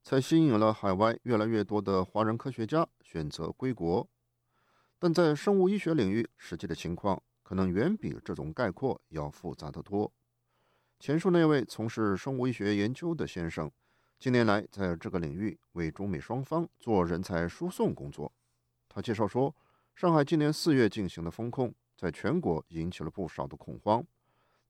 [0.02, 4.08] 才吸引了海外越来越多的华人科学家选择归国。
[4.98, 7.22] 但在生物医学领域，实际的情况。
[7.44, 10.10] 可能远比这种概括要复杂得多。
[10.98, 13.70] 前述那位从事生物医学研究的先生，
[14.18, 18.32] 近年来在这个领域为中美双方做人才输送工作。
[18.92, 19.54] 他介绍说，
[19.94, 24.04] 上海今年四月进行的风控，在全国引起了不少的恐慌。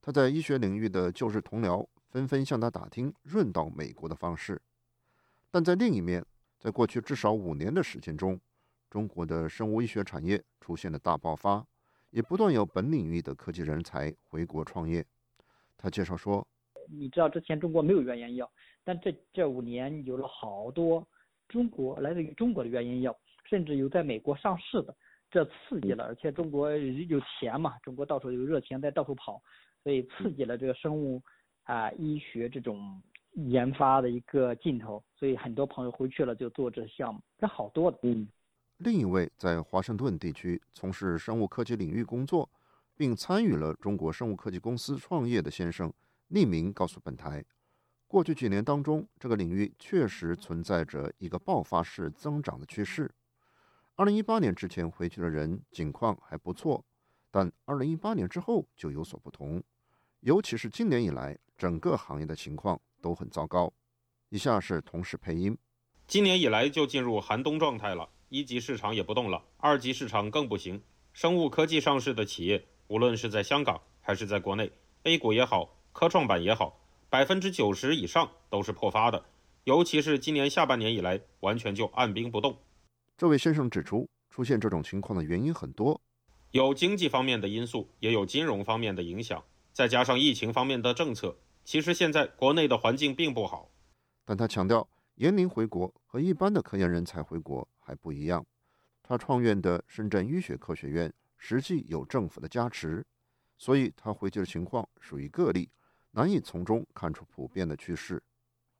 [0.02, 4.60] 他在医学领域的旧日同僚纷纷向他打听润到美国的方式。
[5.50, 6.22] 但在另一面，
[6.58, 8.38] 在过去至少五年的时间中，
[8.90, 11.66] 中国的生物医学产业出现了大爆发。
[12.10, 15.06] 也不断有本领域的科技人才回国创业。
[15.78, 16.44] 他介绍说
[16.90, 18.50] ：“你知道之前中国没有原研药，
[18.82, 21.06] 但这这五年有了好多
[21.48, 23.16] 中国来自于中国的原研药，
[23.50, 24.96] 甚至有在美国上市的，
[25.28, 26.04] 这刺激了。
[26.04, 29.42] 而且中国有钱嘛，中国到处有热钱在到处跑，
[29.82, 31.20] 所以刺激了这个生物
[31.64, 35.02] 啊医学这种研发的一个劲头。
[35.16, 38.28] 所以很多朋友回去了就做这项目，这好多的。”嗯。
[38.78, 42.48] 另一位在华盛顿地区从事生物科技领域工作，
[42.96, 45.92] 并参与了中国生物科技公司创业的先生，
[46.30, 47.44] 匿名告诉本台，
[48.06, 53.10] 过去几年当中，这个领域确实存在着一个爆发式增长的趋势。
[54.00, 56.82] 二零一八年之前回去的人景况还不错，
[57.30, 59.62] 但二零一八年之后就有所不同，
[60.20, 63.70] 尤其是今年以来，整个行业的情况都很糟糕。
[64.30, 65.54] 以下是同事配音：
[66.06, 68.08] 今年以来就进入寒冬状态了。
[68.30, 70.82] 一级市场也不动了，二级市场更不行。
[71.12, 74.72] 生物科技上市的企业，无论是在香港还是在国内
[75.02, 76.80] ，A 股也好，科创板也好，
[77.10, 79.22] 百分之九十以上都是破发的。
[79.64, 82.56] 尤其是今年下半年以来，完全就按兵不动。
[83.20, 86.00] 这位先生指出，出现这种情况的原因很多，
[86.52, 89.44] 有经济方面的因素，也有金融方面的影响，
[89.74, 93.70] 再加上疫情方面的政策，其实现在国内的环境并不好。
[94.24, 98.42] 但他强调，严宁回国和一般的科研人才回国还不一样。
[99.02, 103.04] 他创院的深圳医学科学院实际有政府的加持，
[103.58, 105.68] 所以他回去的情况属于个例，
[106.12, 108.22] 难以从中看出普遍的趋势。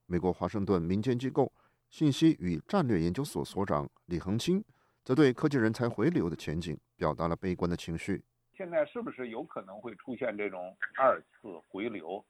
[0.07, 1.53] 美国华盛顿民间机构
[1.91, 4.65] 信息与战略研究所所长李恒清
[5.03, 8.23] 则对科技人才回流的前景表达了悲观的情绪。
[8.57, 12.25] 现在是不是有可能会出现这种二次回流？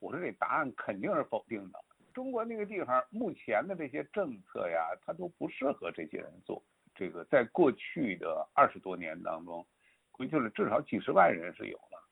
[0.00, 1.78] 我说这答案肯定是否定的。
[2.12, 6.62] 中国那个地方目前的这些政策呀，它都不适合这些人做。
[6.94, 9.66] 这个在过去的二十多年当中，
[10.10, 12.08] 回去了至少几十万人是有了，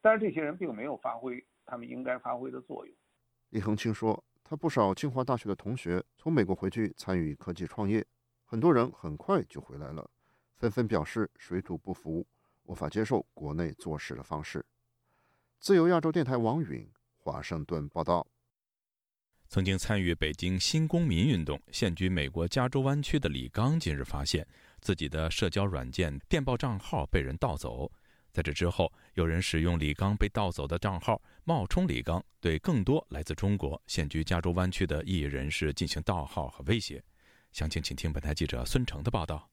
[0.00, 2.96] 但是这些人并没有发挥他们应该发挥的作用。
[3.50, 4.24] 李恒清说。
[4.48, 8.02] 他不少清华大学的同学从美国回去参与科技创业，
[8.46, 10.10] 很多人很快就回来了，
[10.56, 12.26] 纷纷表示水土不服，
[12.62, 14.64] 无法接受国内做事的方式。
[15.60, 18.26] 自由亚洲电台王允华盛顿报道。
[19.50, 24.48] 曾经参与北京新公民运动、现居美国加州湾区的李刚，近日发现
[24.80, 27.92] 自己的社交软件电报账号被人盗走。
[28.32, 37.02] 在这之后，有人使用李刚被盗走的账号冒充李刚，对更多来自中国、现居加州湾区的异议人士进行盗号和威胁。
[37.52, 39.50] 详情，请听本台记者孙成的报道。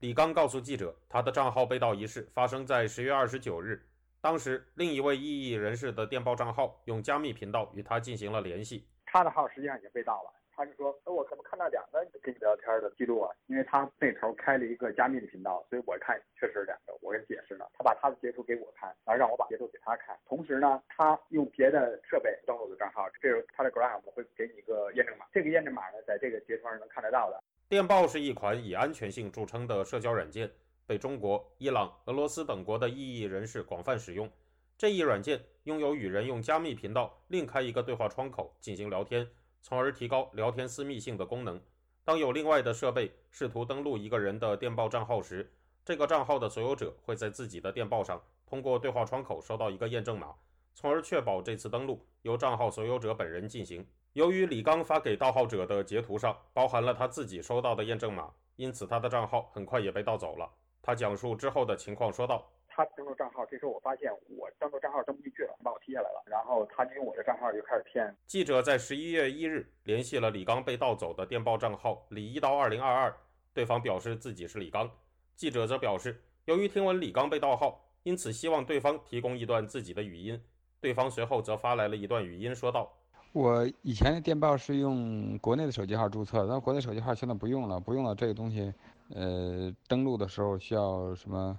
[0.00, 3.88] 李刚告诉记者，他的账号被盗一事发生在十月二十九日，
[4.20, 10.41] 当时另一位异议人士的电报账号用加密频道与他进行了联系，他的号实际上已经被盗了。
[10.62, 16.96] 他就说：“那我可能看到两个跟你聊天的记录啊，因为他那头开了一个加密的频道，所以我看确实是两个。
[17.00, 20.16] 我跟解释了，他把他的截图给我看，然后让我把截图给他看。
[20.24, 27.42] 同时呢，他用别的设备登录我的账号，这时候他的 Gram 会给你一个验证码，这个验证码呢，在这个截图上能看得到的。
[27.68, 30.48] 电报是一款以安全性著称的社交软件，
[30.86, 34.30] 被中国、伊朗、俄罗斯等国的异议人士广泛使用。
[34.78, 39.28] 这一软件拥有与人用加密频道另开一个对话窗口进行聊天。”
[39.62, 41.58] 从而提高聊天私密性的功能。
[42.04, 45.50] 当有另外的设备试图登录一个人的电报账号时，
[45.84, 50.34] 这个账号的所有者会在自己的电报上通过对话窗口收到一个验证码，
[50.74, 53.86] 从而确保这次登录由账号所有者本人进行。
[54.12, 60.50] 由于李刚发给盗号者的截图上包含了他自己收到的验证码，因此他的账号很快也被盗走了。
[60.82, 62.46] 他讲述之后的情况说道。
[62.74, 66.22] 他登录账号，这时候我发现我登录账号登不进去了，把我踢下来了。
[66.26, 68.14] 然后他就用我的账号就开始骗。
[68.26, 73.14] 记者在十一月一日联系了李刚被盗走的电报账号李一刀二零二二，
[73.52, 74.90] 对方表示自己是李刚。
[75.36, 80.42] 记者则表示，由于听闻李刚被盗号，因此希望对方提供一段自己的语音。
[80.80, 82.90] 对方随后则发来了一段语音，说道
[83.32, 88.14] ：“我以前的电报是用国内的手机号注册，但国内手机号现在不用了，不用了。
[88.14, 88.72] 这个东西，
[89.14, 91.58] 呃，登录的时候需要什么？”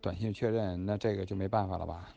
[0.00, 2.08] 短信确认，那这个就没办法了吧？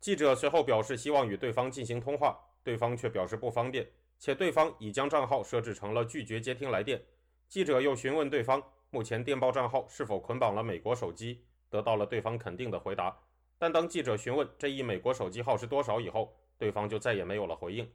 [0.00, 3.86] 记者随后表示希望与对方进行通话，对方却表示不方便，
[4.18, 7.00] 且对方已将账号设置成了拒绝接听来电。
[7.48, 13.16] 记者又询问对方目前电报账号是否捆绑了美国手机，得到了对方肯定的回答。
[13.56, 17.88] 但当记者询问这一美国手机号是多少以后，对方就再也没有了回应。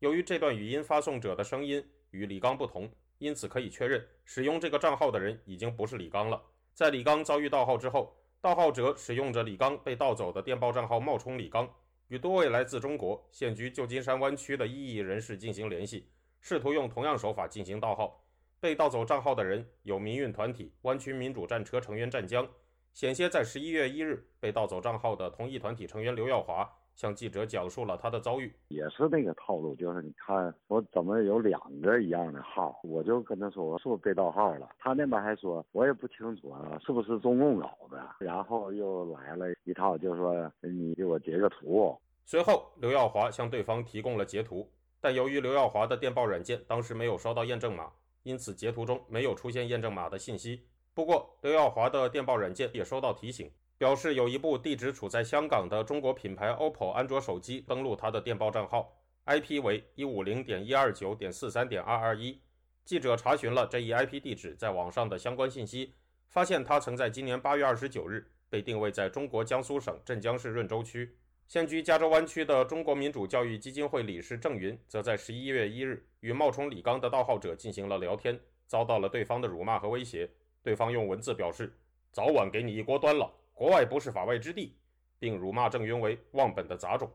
[0.00, 6.40] 由于这段语音发送者的声音与李刚不同，因此可以确认使用这个账号的人已经不是李刚了。
[6.74, 8.14] 在李刚遭遇盗号之后。
[8.46, 11.68] 盗号者使用着李刚被盗走的电报账号冒充李刚，
[12.06, 16.08] 与多位来自中国、现居旧金山湾区的异议人士进行联系，
[16.40, 18.24] 试图用同样手法进行盗号。
[18.60, 22.48] 被盗走账号的人有民运团体湾区民主战车成员湛江，
[22.94, 26.72] 险些在十一月一日被盗走账号的同一团体成员刘耀华。
[26.96, 41.94] 向记者讲述了他的遭遇，也是那个套路，就是你看我怎么有两个一样的号，我就跟他说我是不是被盗号了，他那边还说我也不清楚啊，是不是中共搞的，然后又来了一套，就说你给我截个图。
[42.24, 44.66] 随后刘耀华向对方提供了截图，
[44.98, 47.92] 但由于刘耀华的电报软件当时没有收到验证码，
[48.22, 50.62] 因此截图中没有出现验证码的信息。
[50.94, 53.50] 不过刘耀华的电报软件也收到提醒。
[53.78, 58.96] 表示有一部地址处在香港的中国品牌 OPPO 安卓手机登录他的电报账号
[59.26, 62.40] ，IP 为一五零点一二九点四三点二二一。
[62.86, 65.92] 记者查询了这一 IP 地址在网上的相关信息，
[66.30, 71.14] 发现他曾在今年八月二十九日被定位在中国江苏省镇江市润州区。
[71.46, 80.28] 现居加州湾区的中国民主教育基金会理事郑云，则在十一月一日与冒充李刚的盗号者进行了聊天，遭到了对方的辱骂和威胁。
[80.62, 81.72] 对方用文字表示
[82.10, 84.76] ：“早晚给你一锅端了。”国外不是法外之地，
[85.18, 87.10] 并辱骂郑云为忘本的杂种。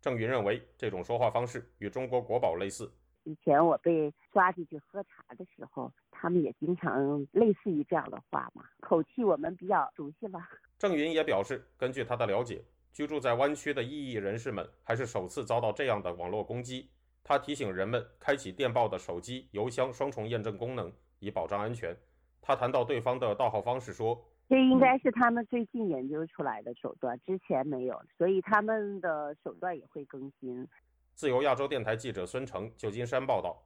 [0.00, 2.90] 郑云认为这种说话方式与中国国宝类似，
[3.24, 10.40] 以前我被抓进去喝茶的时候，他们也经常类似于这样的话嘛，口气我们比较熟悉了。
[10.78, 16.88] 郑云也表示，根据他的了解，居住在湾区的异议人士们还是首次遭到这样的网络攻击。
[17.22, 21.94] 他提醒人们开启电报的手机、邮箱双重验证功能，以保障安全。
[22.40, 30.66] 他谈到对方的盗号方式说：“这应该是他们最近研究出来的手段，之前没有，所以他们的手段也会更新。”
[31.14, 33.56] 自由亚洲电台记者孙成，旧金山报道。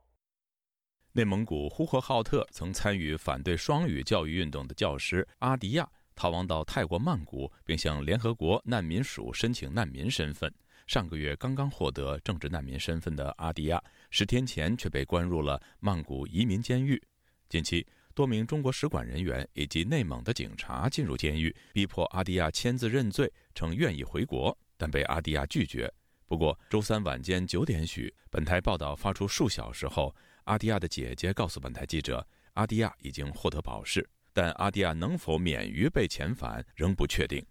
[1.12, 10.52] 内蒙古呼和浩特曾参与反对双语教育运动的教师阿迪亚逃亡到泰国曼谷，并向联合国难民署申请难民身份。
[10.86, 17.02] 上个月刚刚获得政治难民身份的阿迪亚，十天前却被关入了曼谷移民监狱。
[17.48, 17.86] 近期，
[18.18, 25.88] 多名中国使馆人员以及内蒙的警察进入监狱，逼迫阿迪亚签字认罪，称愿意回国，但被阿迪亚拒绝。
[26.26, 30.12] 不过，周三晚间九点许，本台报道发出数小时后，
[30.46, 37.46] 阿迪亚的姐姐告诉本台记者，阿迪亚已经获得保释，但阿迪亚能否免于被遣返仍不确定。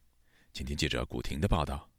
[0.51, 1.89] 请听记者古婷的报道。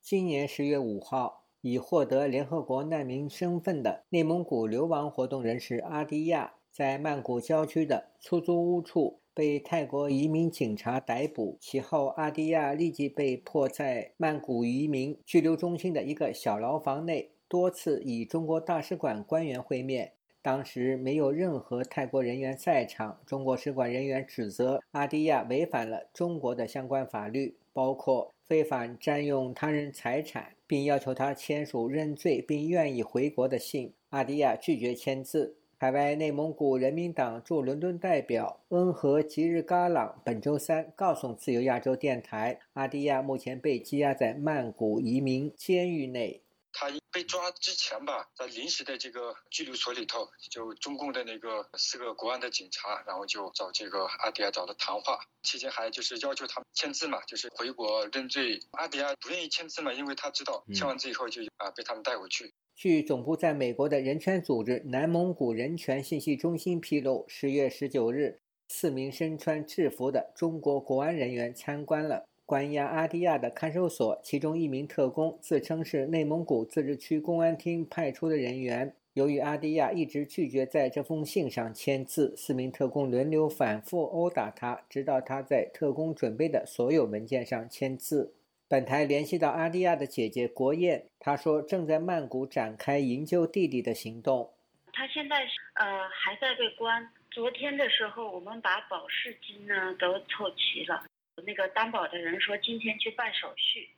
[0.00, 11.56] 今年十月五号，已获得联合国难民身份的内蒙古流亡活动人士阿迪亚，在曼谷郊区的出租屋处被泰国移民警察逮捕。
[11.60, 20.12] 其后，阿迪亚立即被迫在曼谷移民拘留中心的一个小牢房内多次与中国大使馆官员会面，
[20.42, 23.20] 当时没有任何泰国人员在场。
[23.26, 28.32] 中国使馆人员指责阿迪亚违反了中国的相关法律，包括。
[28.50, 33.92] 非法占用他人财产，并要求他签署认罪并愿意回国的信。
[34.08, 35.54] 阿迪亚拒绝签字。
[35.82, 46.42] 海外内蒙古人民党驻伦敦代表恩和吉日嘎朗本周三告诉自由亚洲电台，阿迪亚目前被羁押在曼谷移民监狱内。
[46.72, 58.60] 他被抓之前吧，在临时的这个拘留所里头，就中共的那个四个国安的警察，然后就找这个阿迪亚找了谈话，期间还就是要求他签字嘛，就是回国认罪。
[58.72, 62.54] 阿迪亚不愿意签字嘛，因为他知道签完字以后就啊被他们带回去。
[62.76, 72.24] 据总部在美国的人权组织南蒙古人权信息中心披露，十月十九日，四名身穿制服的中国国安人员参观了。
[72.50, 78.92] 关押阿迪亚的看守所，其中一名特工自称是内蒙古自治区公安厅派出的人员。
[79.12, 88.34] 由于阿迪亚一直拒绝在这封信上签字，四名特工轮流反复殴打他，直到他在特工准备的所有文件上签字。
[88.66, 94.50] 本台联系到阿迪亚的姐姐国燕，她说正在曼谷展开营救弟弟的行动。
[94.92, 95.36] 他现在
[95.74, 97.08] 呃还在被关。
[97.30, 101.04] 昨天的时候，我们把保释金呢都凑齐了。
[101.42, 103.88] 那个担保的人说今天去办手续。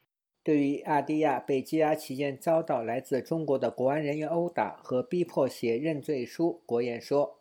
[0.45, 7.39] 对于阿迪亚被羁押期间遭到来自中国的国安人员殴打和逼迫写认罪书，国燕说，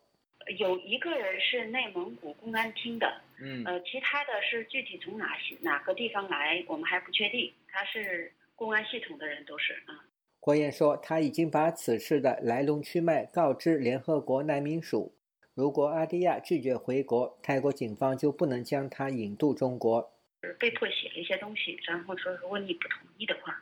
[0.58, 7.52] 有一个人是内蒙古公安厅的，嗯，呃，其他的是具体从哪些哪个地方来，我们还不确定。
[7.66, 10.06] 他是公安系统的人，都是啊。
[10.38, 15.12] 国燕说，他已经把此事的来龙去脉告知联合国难民署。
[15.54, 20.10] 如果阿迪亚拒绝回国，泰国警方就不能将他引渡中国。
[20.58, 23.54] 被迫写了一些东西，然后说如果你不同意的话，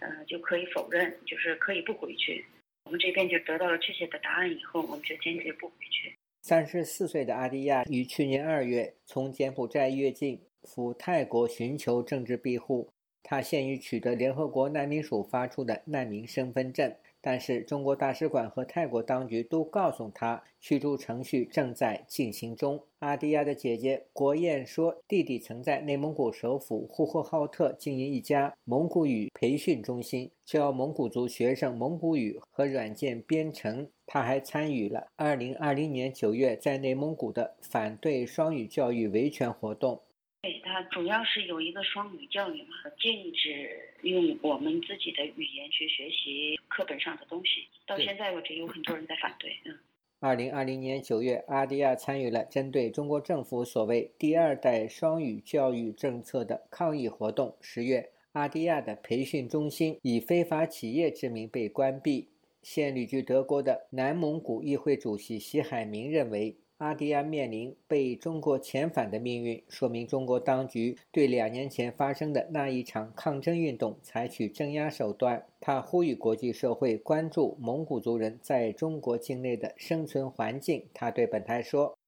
[0.00, 2.44] 呃，就可以否认，就是可以不回去。
[2.84, 6.14] 我们这边就得到了确切的答案以后，我们就坚决不回去。
[6.42, 12.90] 三十四岁的阿迪亚于去年二月从柬埔寨越境赴泰国寻求政治庇护，
[13.22, 16.94] 他现已取得联合国难民署发出的难民身份证。
[17.22, 22.82] 但是，中国大使馆和泰国当局都告诉他，驱逐程序正在进行中。
[23.00, 33.88] 阿迪亚的姐姐国燕说，弟弟曾在内蒙古首府呼和浩特经营一家蒙古语培训中心，教蒙古族学生蒙古语和软件编程。
[34.06, 40.00] 他还参与了2020年9月在内蒙古的反对双语教育维权活动。
[40.42, 42.68] 对他主要是有一个双语教育嘛，
[42.98, 47.68] 禁止用我们自己的语言去学习课本上的东西。
[47.86, 49.54] 到现在为止，有很多人在反对。
[49.66, 49.78] 嗯。
[50.20, 57.54] 二零二零年九月，阿迪亚参与了针对中国政府所谓“第二代双语教育政策”的抗议活动。
[57.60, 62.28] 十月，阿迪亚的培训中心以非法企业之名被关闭。
[62.62, 66.56] 现旅居德国的南蒙古议会主席席海明认为。
[66.80, 75.46] 阿迪亚面临被中国遣返的命运，说明中国当局对两年前发生的那一场抗争运动采取镇压手段。
[75.60, 80.88] 他呼吁国际社会关注蒙古族人在中国境内的生存环境。
[80.94, 81.98] 他对本台说：“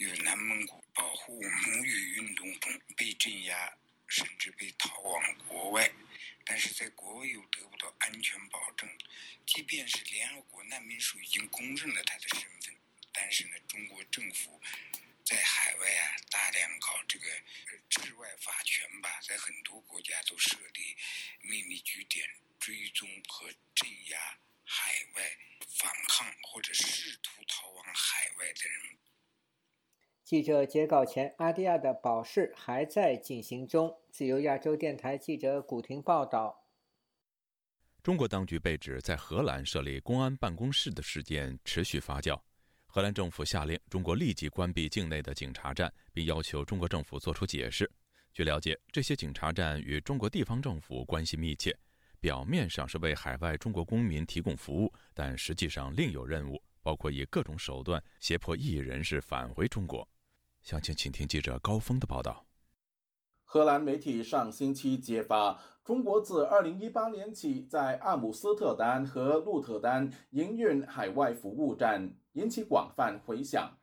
[0.00, 5.90] 与南蒙古保护母语运动中被镇压，甚至被逃往国外，
[6.46, 8.88] 但是在国外又得不到安全保证，
[9.44, 12.74] 即便是联合国难民署已经公认了他的身份，
[13.14, 14.60] 但是呢，中国政府
[15.24, 17.24] 在海外啊大量搞这个
[17.88, 20.96] 治外法权吧，在很多国家都设立
[21.40, 24.18] 秘密据点，追踪和镇压
[24.64, 25.22] 海外
[25.68, 28.98] 反抗或者试图逃往海外的人。
[30.24, 34.02] 记者截稿前，阿迪亚的保释还在进行中。
[34.10, 36.66] 自由亚洲电台记者古婷报道。
[38.02, 42.40] 中国当局被指在荷兰设立公安办公室的事件持续发酵，
[42.94, 47.90] 荷兰政府下令中国立即关闭境内的警察站，并要求中国政府作出解释。
[48.32, 51.76] 据了解，这些警察站与中国地方政府关系密切，
[52.20, 60.08] 表面上是为海外中国公民提供服务，但实际上另有任务，包括以各种手段胁迫异议人士返回中国。
[60.62, 62.46] 详情，请听记者高峰的报道。
[63.42, 73.76] 荷兰媒体上星期揭发，中国自2018年起在阿姆斯特丹和鹿特丹营运海外服务站，引起广泛回响。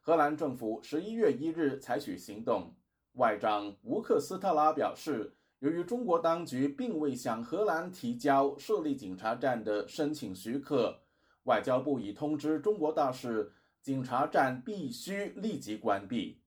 [0.00, 2.74] 荷兰政府11月1日采取行动，
[3.12, 11.00] 外长吴克斯特拉表示，由于中国当局并未向荷兰提交设立警察站的申请许可，
[11.44, 13.52] 外交部已通知中国大使。
[13.80, 16.42] 警察站必须立即关闭。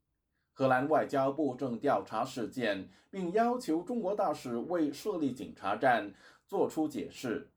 [0.51, 6.13] 荷兰外交部正调查事件，并要求中国大使为设立警察站
[6.45, 7.49] 作出解释。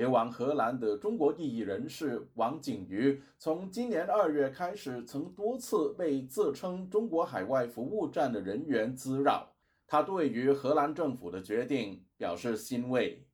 [0.00, 9.52] 流亡荷兰的中国异议人士王景瑜，从今年二月开始，曾多次被自称中国海外服务站的人员滋扰。
[9.86, 13.26] 他对于荷兰政府的决定表示欣慰。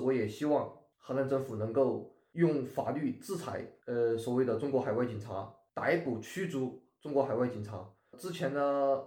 [0.00, 2.12] 我也希望荷兰政府能够。
[2.36, 7.82] 用法律制裁，呃，所谓的中国海外警察，逮捕驱逐中国海外警察。
[8.18, 9.02] 之前呢，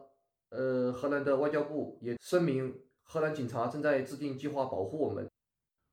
[0.49, 5.29] 呃，荷兰的外交部也声明，荷兰警察正在制定计划保护我们。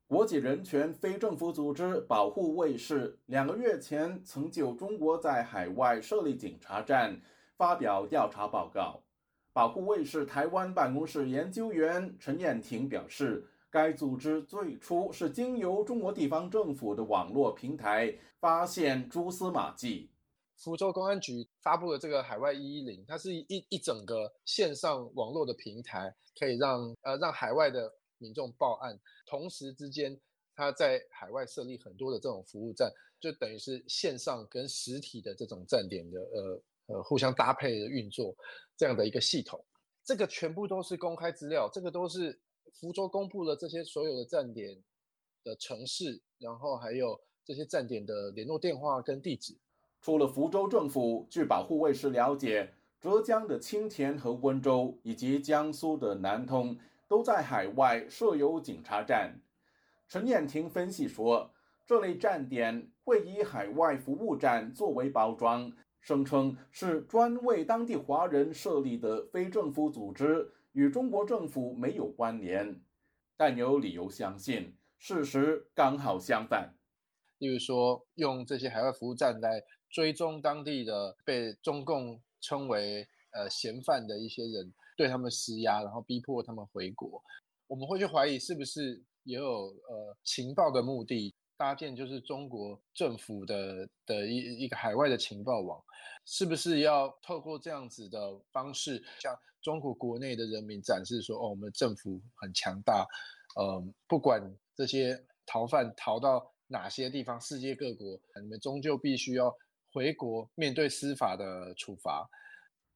[0.06, 7.20] 国际人权非政府组织保护卫士两个月前曾就中国在海外设立警察站
[7.56, 9.02] 发表调查报告。
[9.52, 13.48] 保护卫士台湾办公室研究员陈燕婷表示。
[13.68, 20.10] 该组织最初是经由中国地方政府的网络平台发现蛛丝马迹。
[20.56, 30.18] 福州公安局发布了这个海外一一零，它是一一整个线上网络的平台，可以让呃让海外的民众报案，同时之间
[30.54, 36.62] 他在海外设立很多的这种服务站，就等于是线上跟实体的这种站点的呃
[36.94, 38.34] 呃互相搭配的运作
[38.76, 39.64] 这样的一个系统。
[40.04, 42.38] 这个全部都是公开资料，这个都是。
[42.72, 44.76] 福州公布了这些所有的站点
[45.42, 49.56] 的城市，然后还有这些站点的联络电话跟地址。
[50.02, 56.76] 除了福州政府，据保护卫士了解，浙江的青田和温州，以及江苏的南通，
[57.08, 59.40] 都在海外设有警察站。
[60.08, 61.52] 陈燕婷分析说，
[61.86, 70.52] 这类站点会以海外服务站作为包装，声称是专为当地华人设立的非政府组织。
[70.72, 72.82] 与中国政府没有关联，
[73.34, 76.74] 但有理由相信事实刚好相反。
[77.38, 87.22] 例如说，用这些海外服务站来追踪当地的被中共称为呃嫌犯的一些人，对他们施压，然后逼迫他们回国。
[87.66, 95.82] 我们会去怀疑是不是也有呃情报的目的，搭建就是中国政府的的一一个海外的情报网，
[96.24, 98.18] 是不是要透过这样子的
[98.52, 99.36] 方式，向？
[99.62, 103.04] 中国国内的人民展示说：“哦，我们政府很强大，
[103.60, 104.40] 嗯，不管
[104.76, 109.52] 这些逃犯逃到哪些地方，世界各国，你们终究必须要
[109.92, 112.30] 回国面对司法的处罚。”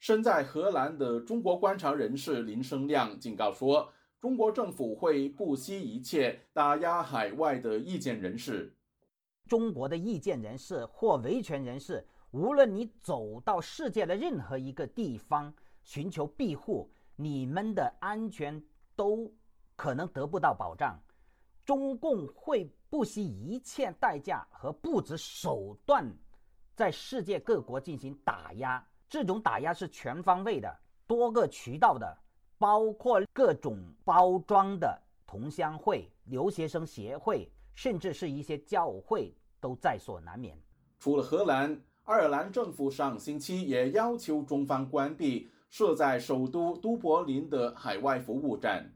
[0.00, 8.74] 身在荷兰的中国观察人士林生亮警告说：“中国政府会不惜一切打压海外的意见人士。
[9.46, 18.62] 中国的意见人士或维权人士，无论你走到世界的任何一个地方。”寻求庇护，你们的安全
[18.94, 19.32] 都
[19.76, 20.94] 可能得不到保障。
[21.64, 26.06] 中共会不惜一切代价和不择手段，
[26.76, 28.86] 在世界各国进行打压。
[29.10, 30.72] 这种打压是全方位的、
[31.06, 32.16] 多个渠道的，
[32.56, 34.96] 包括各种包装的
[35.26, 40.56] 同乡会、留学生协会，甚至是一些教会，都在所难免。
[41.00, 45.50] 除了荷兰，爱尔兰政府上星期也要求中方关闭。
[45.70, 48.92] 设在首都都柏林的海外服务站，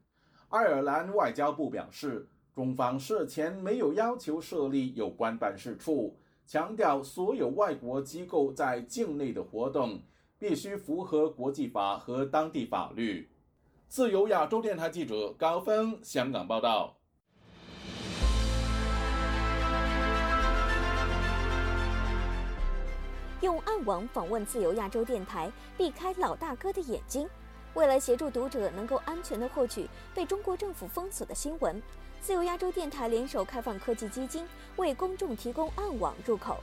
[0.48, 10.02] 爱尔兰外交部表示，中方事前没有要求设立有关办事处，强调所有外国机构在境内的活动
[10.38, 13.28] 必须符合国际法和当地法律。
[13.88, 16.96] 自由亚洲电台记者高峰香港报道。
[23.44, 27.28] 用暗网访问自由亚洲电台避开老大哥的眼睛
[27.74, 31.80] 为了协助读者能够安全的获取被中国政府封锁的新闻
[32.24, 36.56] 自由亚洲电台联手开放科技基金，为公众提供暗网入口。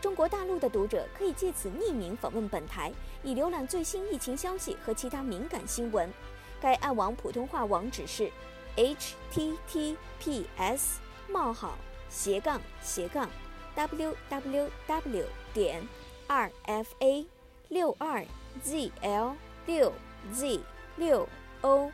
[0.00, 2.92] 中国大陆的读者可以借此匿名访问本台，
[3.22, 6.12] 以浏览最新疫情消息和其他敏感新闻。
[6.60, 8.28] 该暗网普通话网址是
[8.74, 10.98] h t t p s
[11.30, 13.30] 冒号斜杠斜杠
[13.76, 15.86] w w w 点
[16.26, 17.24] r f a
[17.68, 18.26] 六二
[18.64, 19.92] z l 六
[20.32, 20.60] z
[20.96, 21.28] 六
[21.60, 21.92] o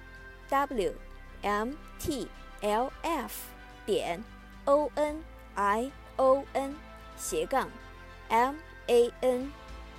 [0.49, 0.95] w
[1.43, 2.27] m t
[2.61, 3.32] l f
[3.86, 4.22] 点
[4.66, 5.22] o n
[5.54, 6.74] i o n
[7.16, 7.68] 斜杠
[8.28, 8.54] m
[8.86, 9.50] a n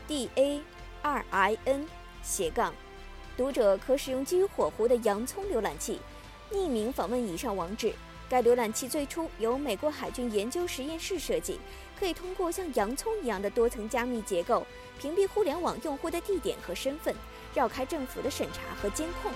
[0.07, 0.61] d a
[1.01, 1.87] r i n
[2.21, 2.71] 斜杠。
[3.35, 5.99] 读者可使用基于火狐的洋葱浏览器，
[6.51, 7.93] 匿名访问以上网址。
[8.29, 11.59] 该浏览器最初由美国海军研究实验室设计，
[11.99, 14.65] 可以通过像洋葱一样的多层加密结构，
[14.99, 17.15] 屏蔽互联网用户的地点和身份，
[17.55, 19.31] 绕开政府的审查和监控。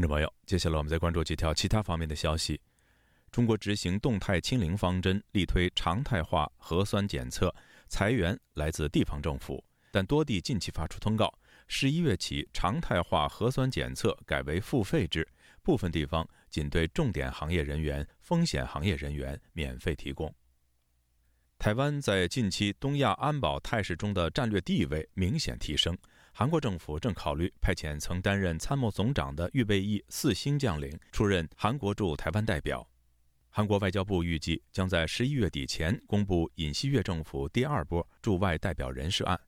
[0.00, 2.58] 听众朋友，接下来我们再关注几条其他方面的消息。
[3.30, 7.54] 中国执行动态清零方针，力推常态化核酸检测，
[7.86, 11.30] 裁员来自地方政府，但多地近期发出通告，
[11.68, 15.28] 十一月起常态化核酸检测改为付费制，
[15.62, 20.34] 部分地方仅对重点行业人员、风险行业人员免费提供。
[21.58, 25.94] 台湾在近期东亚安保态势中的战略地位明显提升，
[26.40, 32.88] 韩国政府正考虑派遣曾担任参谋总长的预备役四星将领出任韩国驻台湾代表。
[33.50, 39.38] 韩国外交部预计将在十一月底前公布尹锡悦政府第二波驻外代表人事案。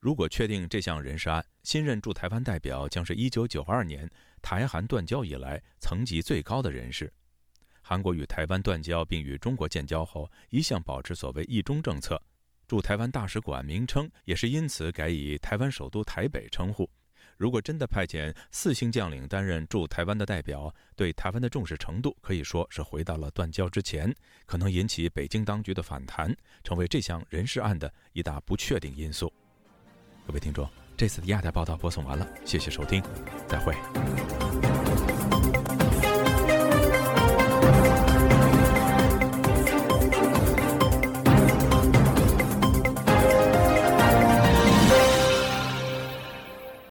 [0.00, 7.12] 如果确定这项人事案，新任驻台湾代表将是一九九二年台韩断交以来层级最高的人士。
[7.82, 12.18] 韩国与台湾断交并与中国建交后，一向保持所谓“一中”政策，
[12.68, 16.88] 驻台湾大使馆名称也是因此改以台湾首都台北称呼。
[17.38, 24.14] 如果真的派遣四星将领担任驻台湾的代表，对台湾的重视程度可以说是回到了断交之前，
[24.44, 26.30] 可能引起北京当局的反弹，
[26.62, 29.32] 成为这项人事案的一大不确定因素。
[30.26, 33.02] 各位听众，这次的亚太报道播送完了，谢谢收听，
[33.46, 34.67] 再会。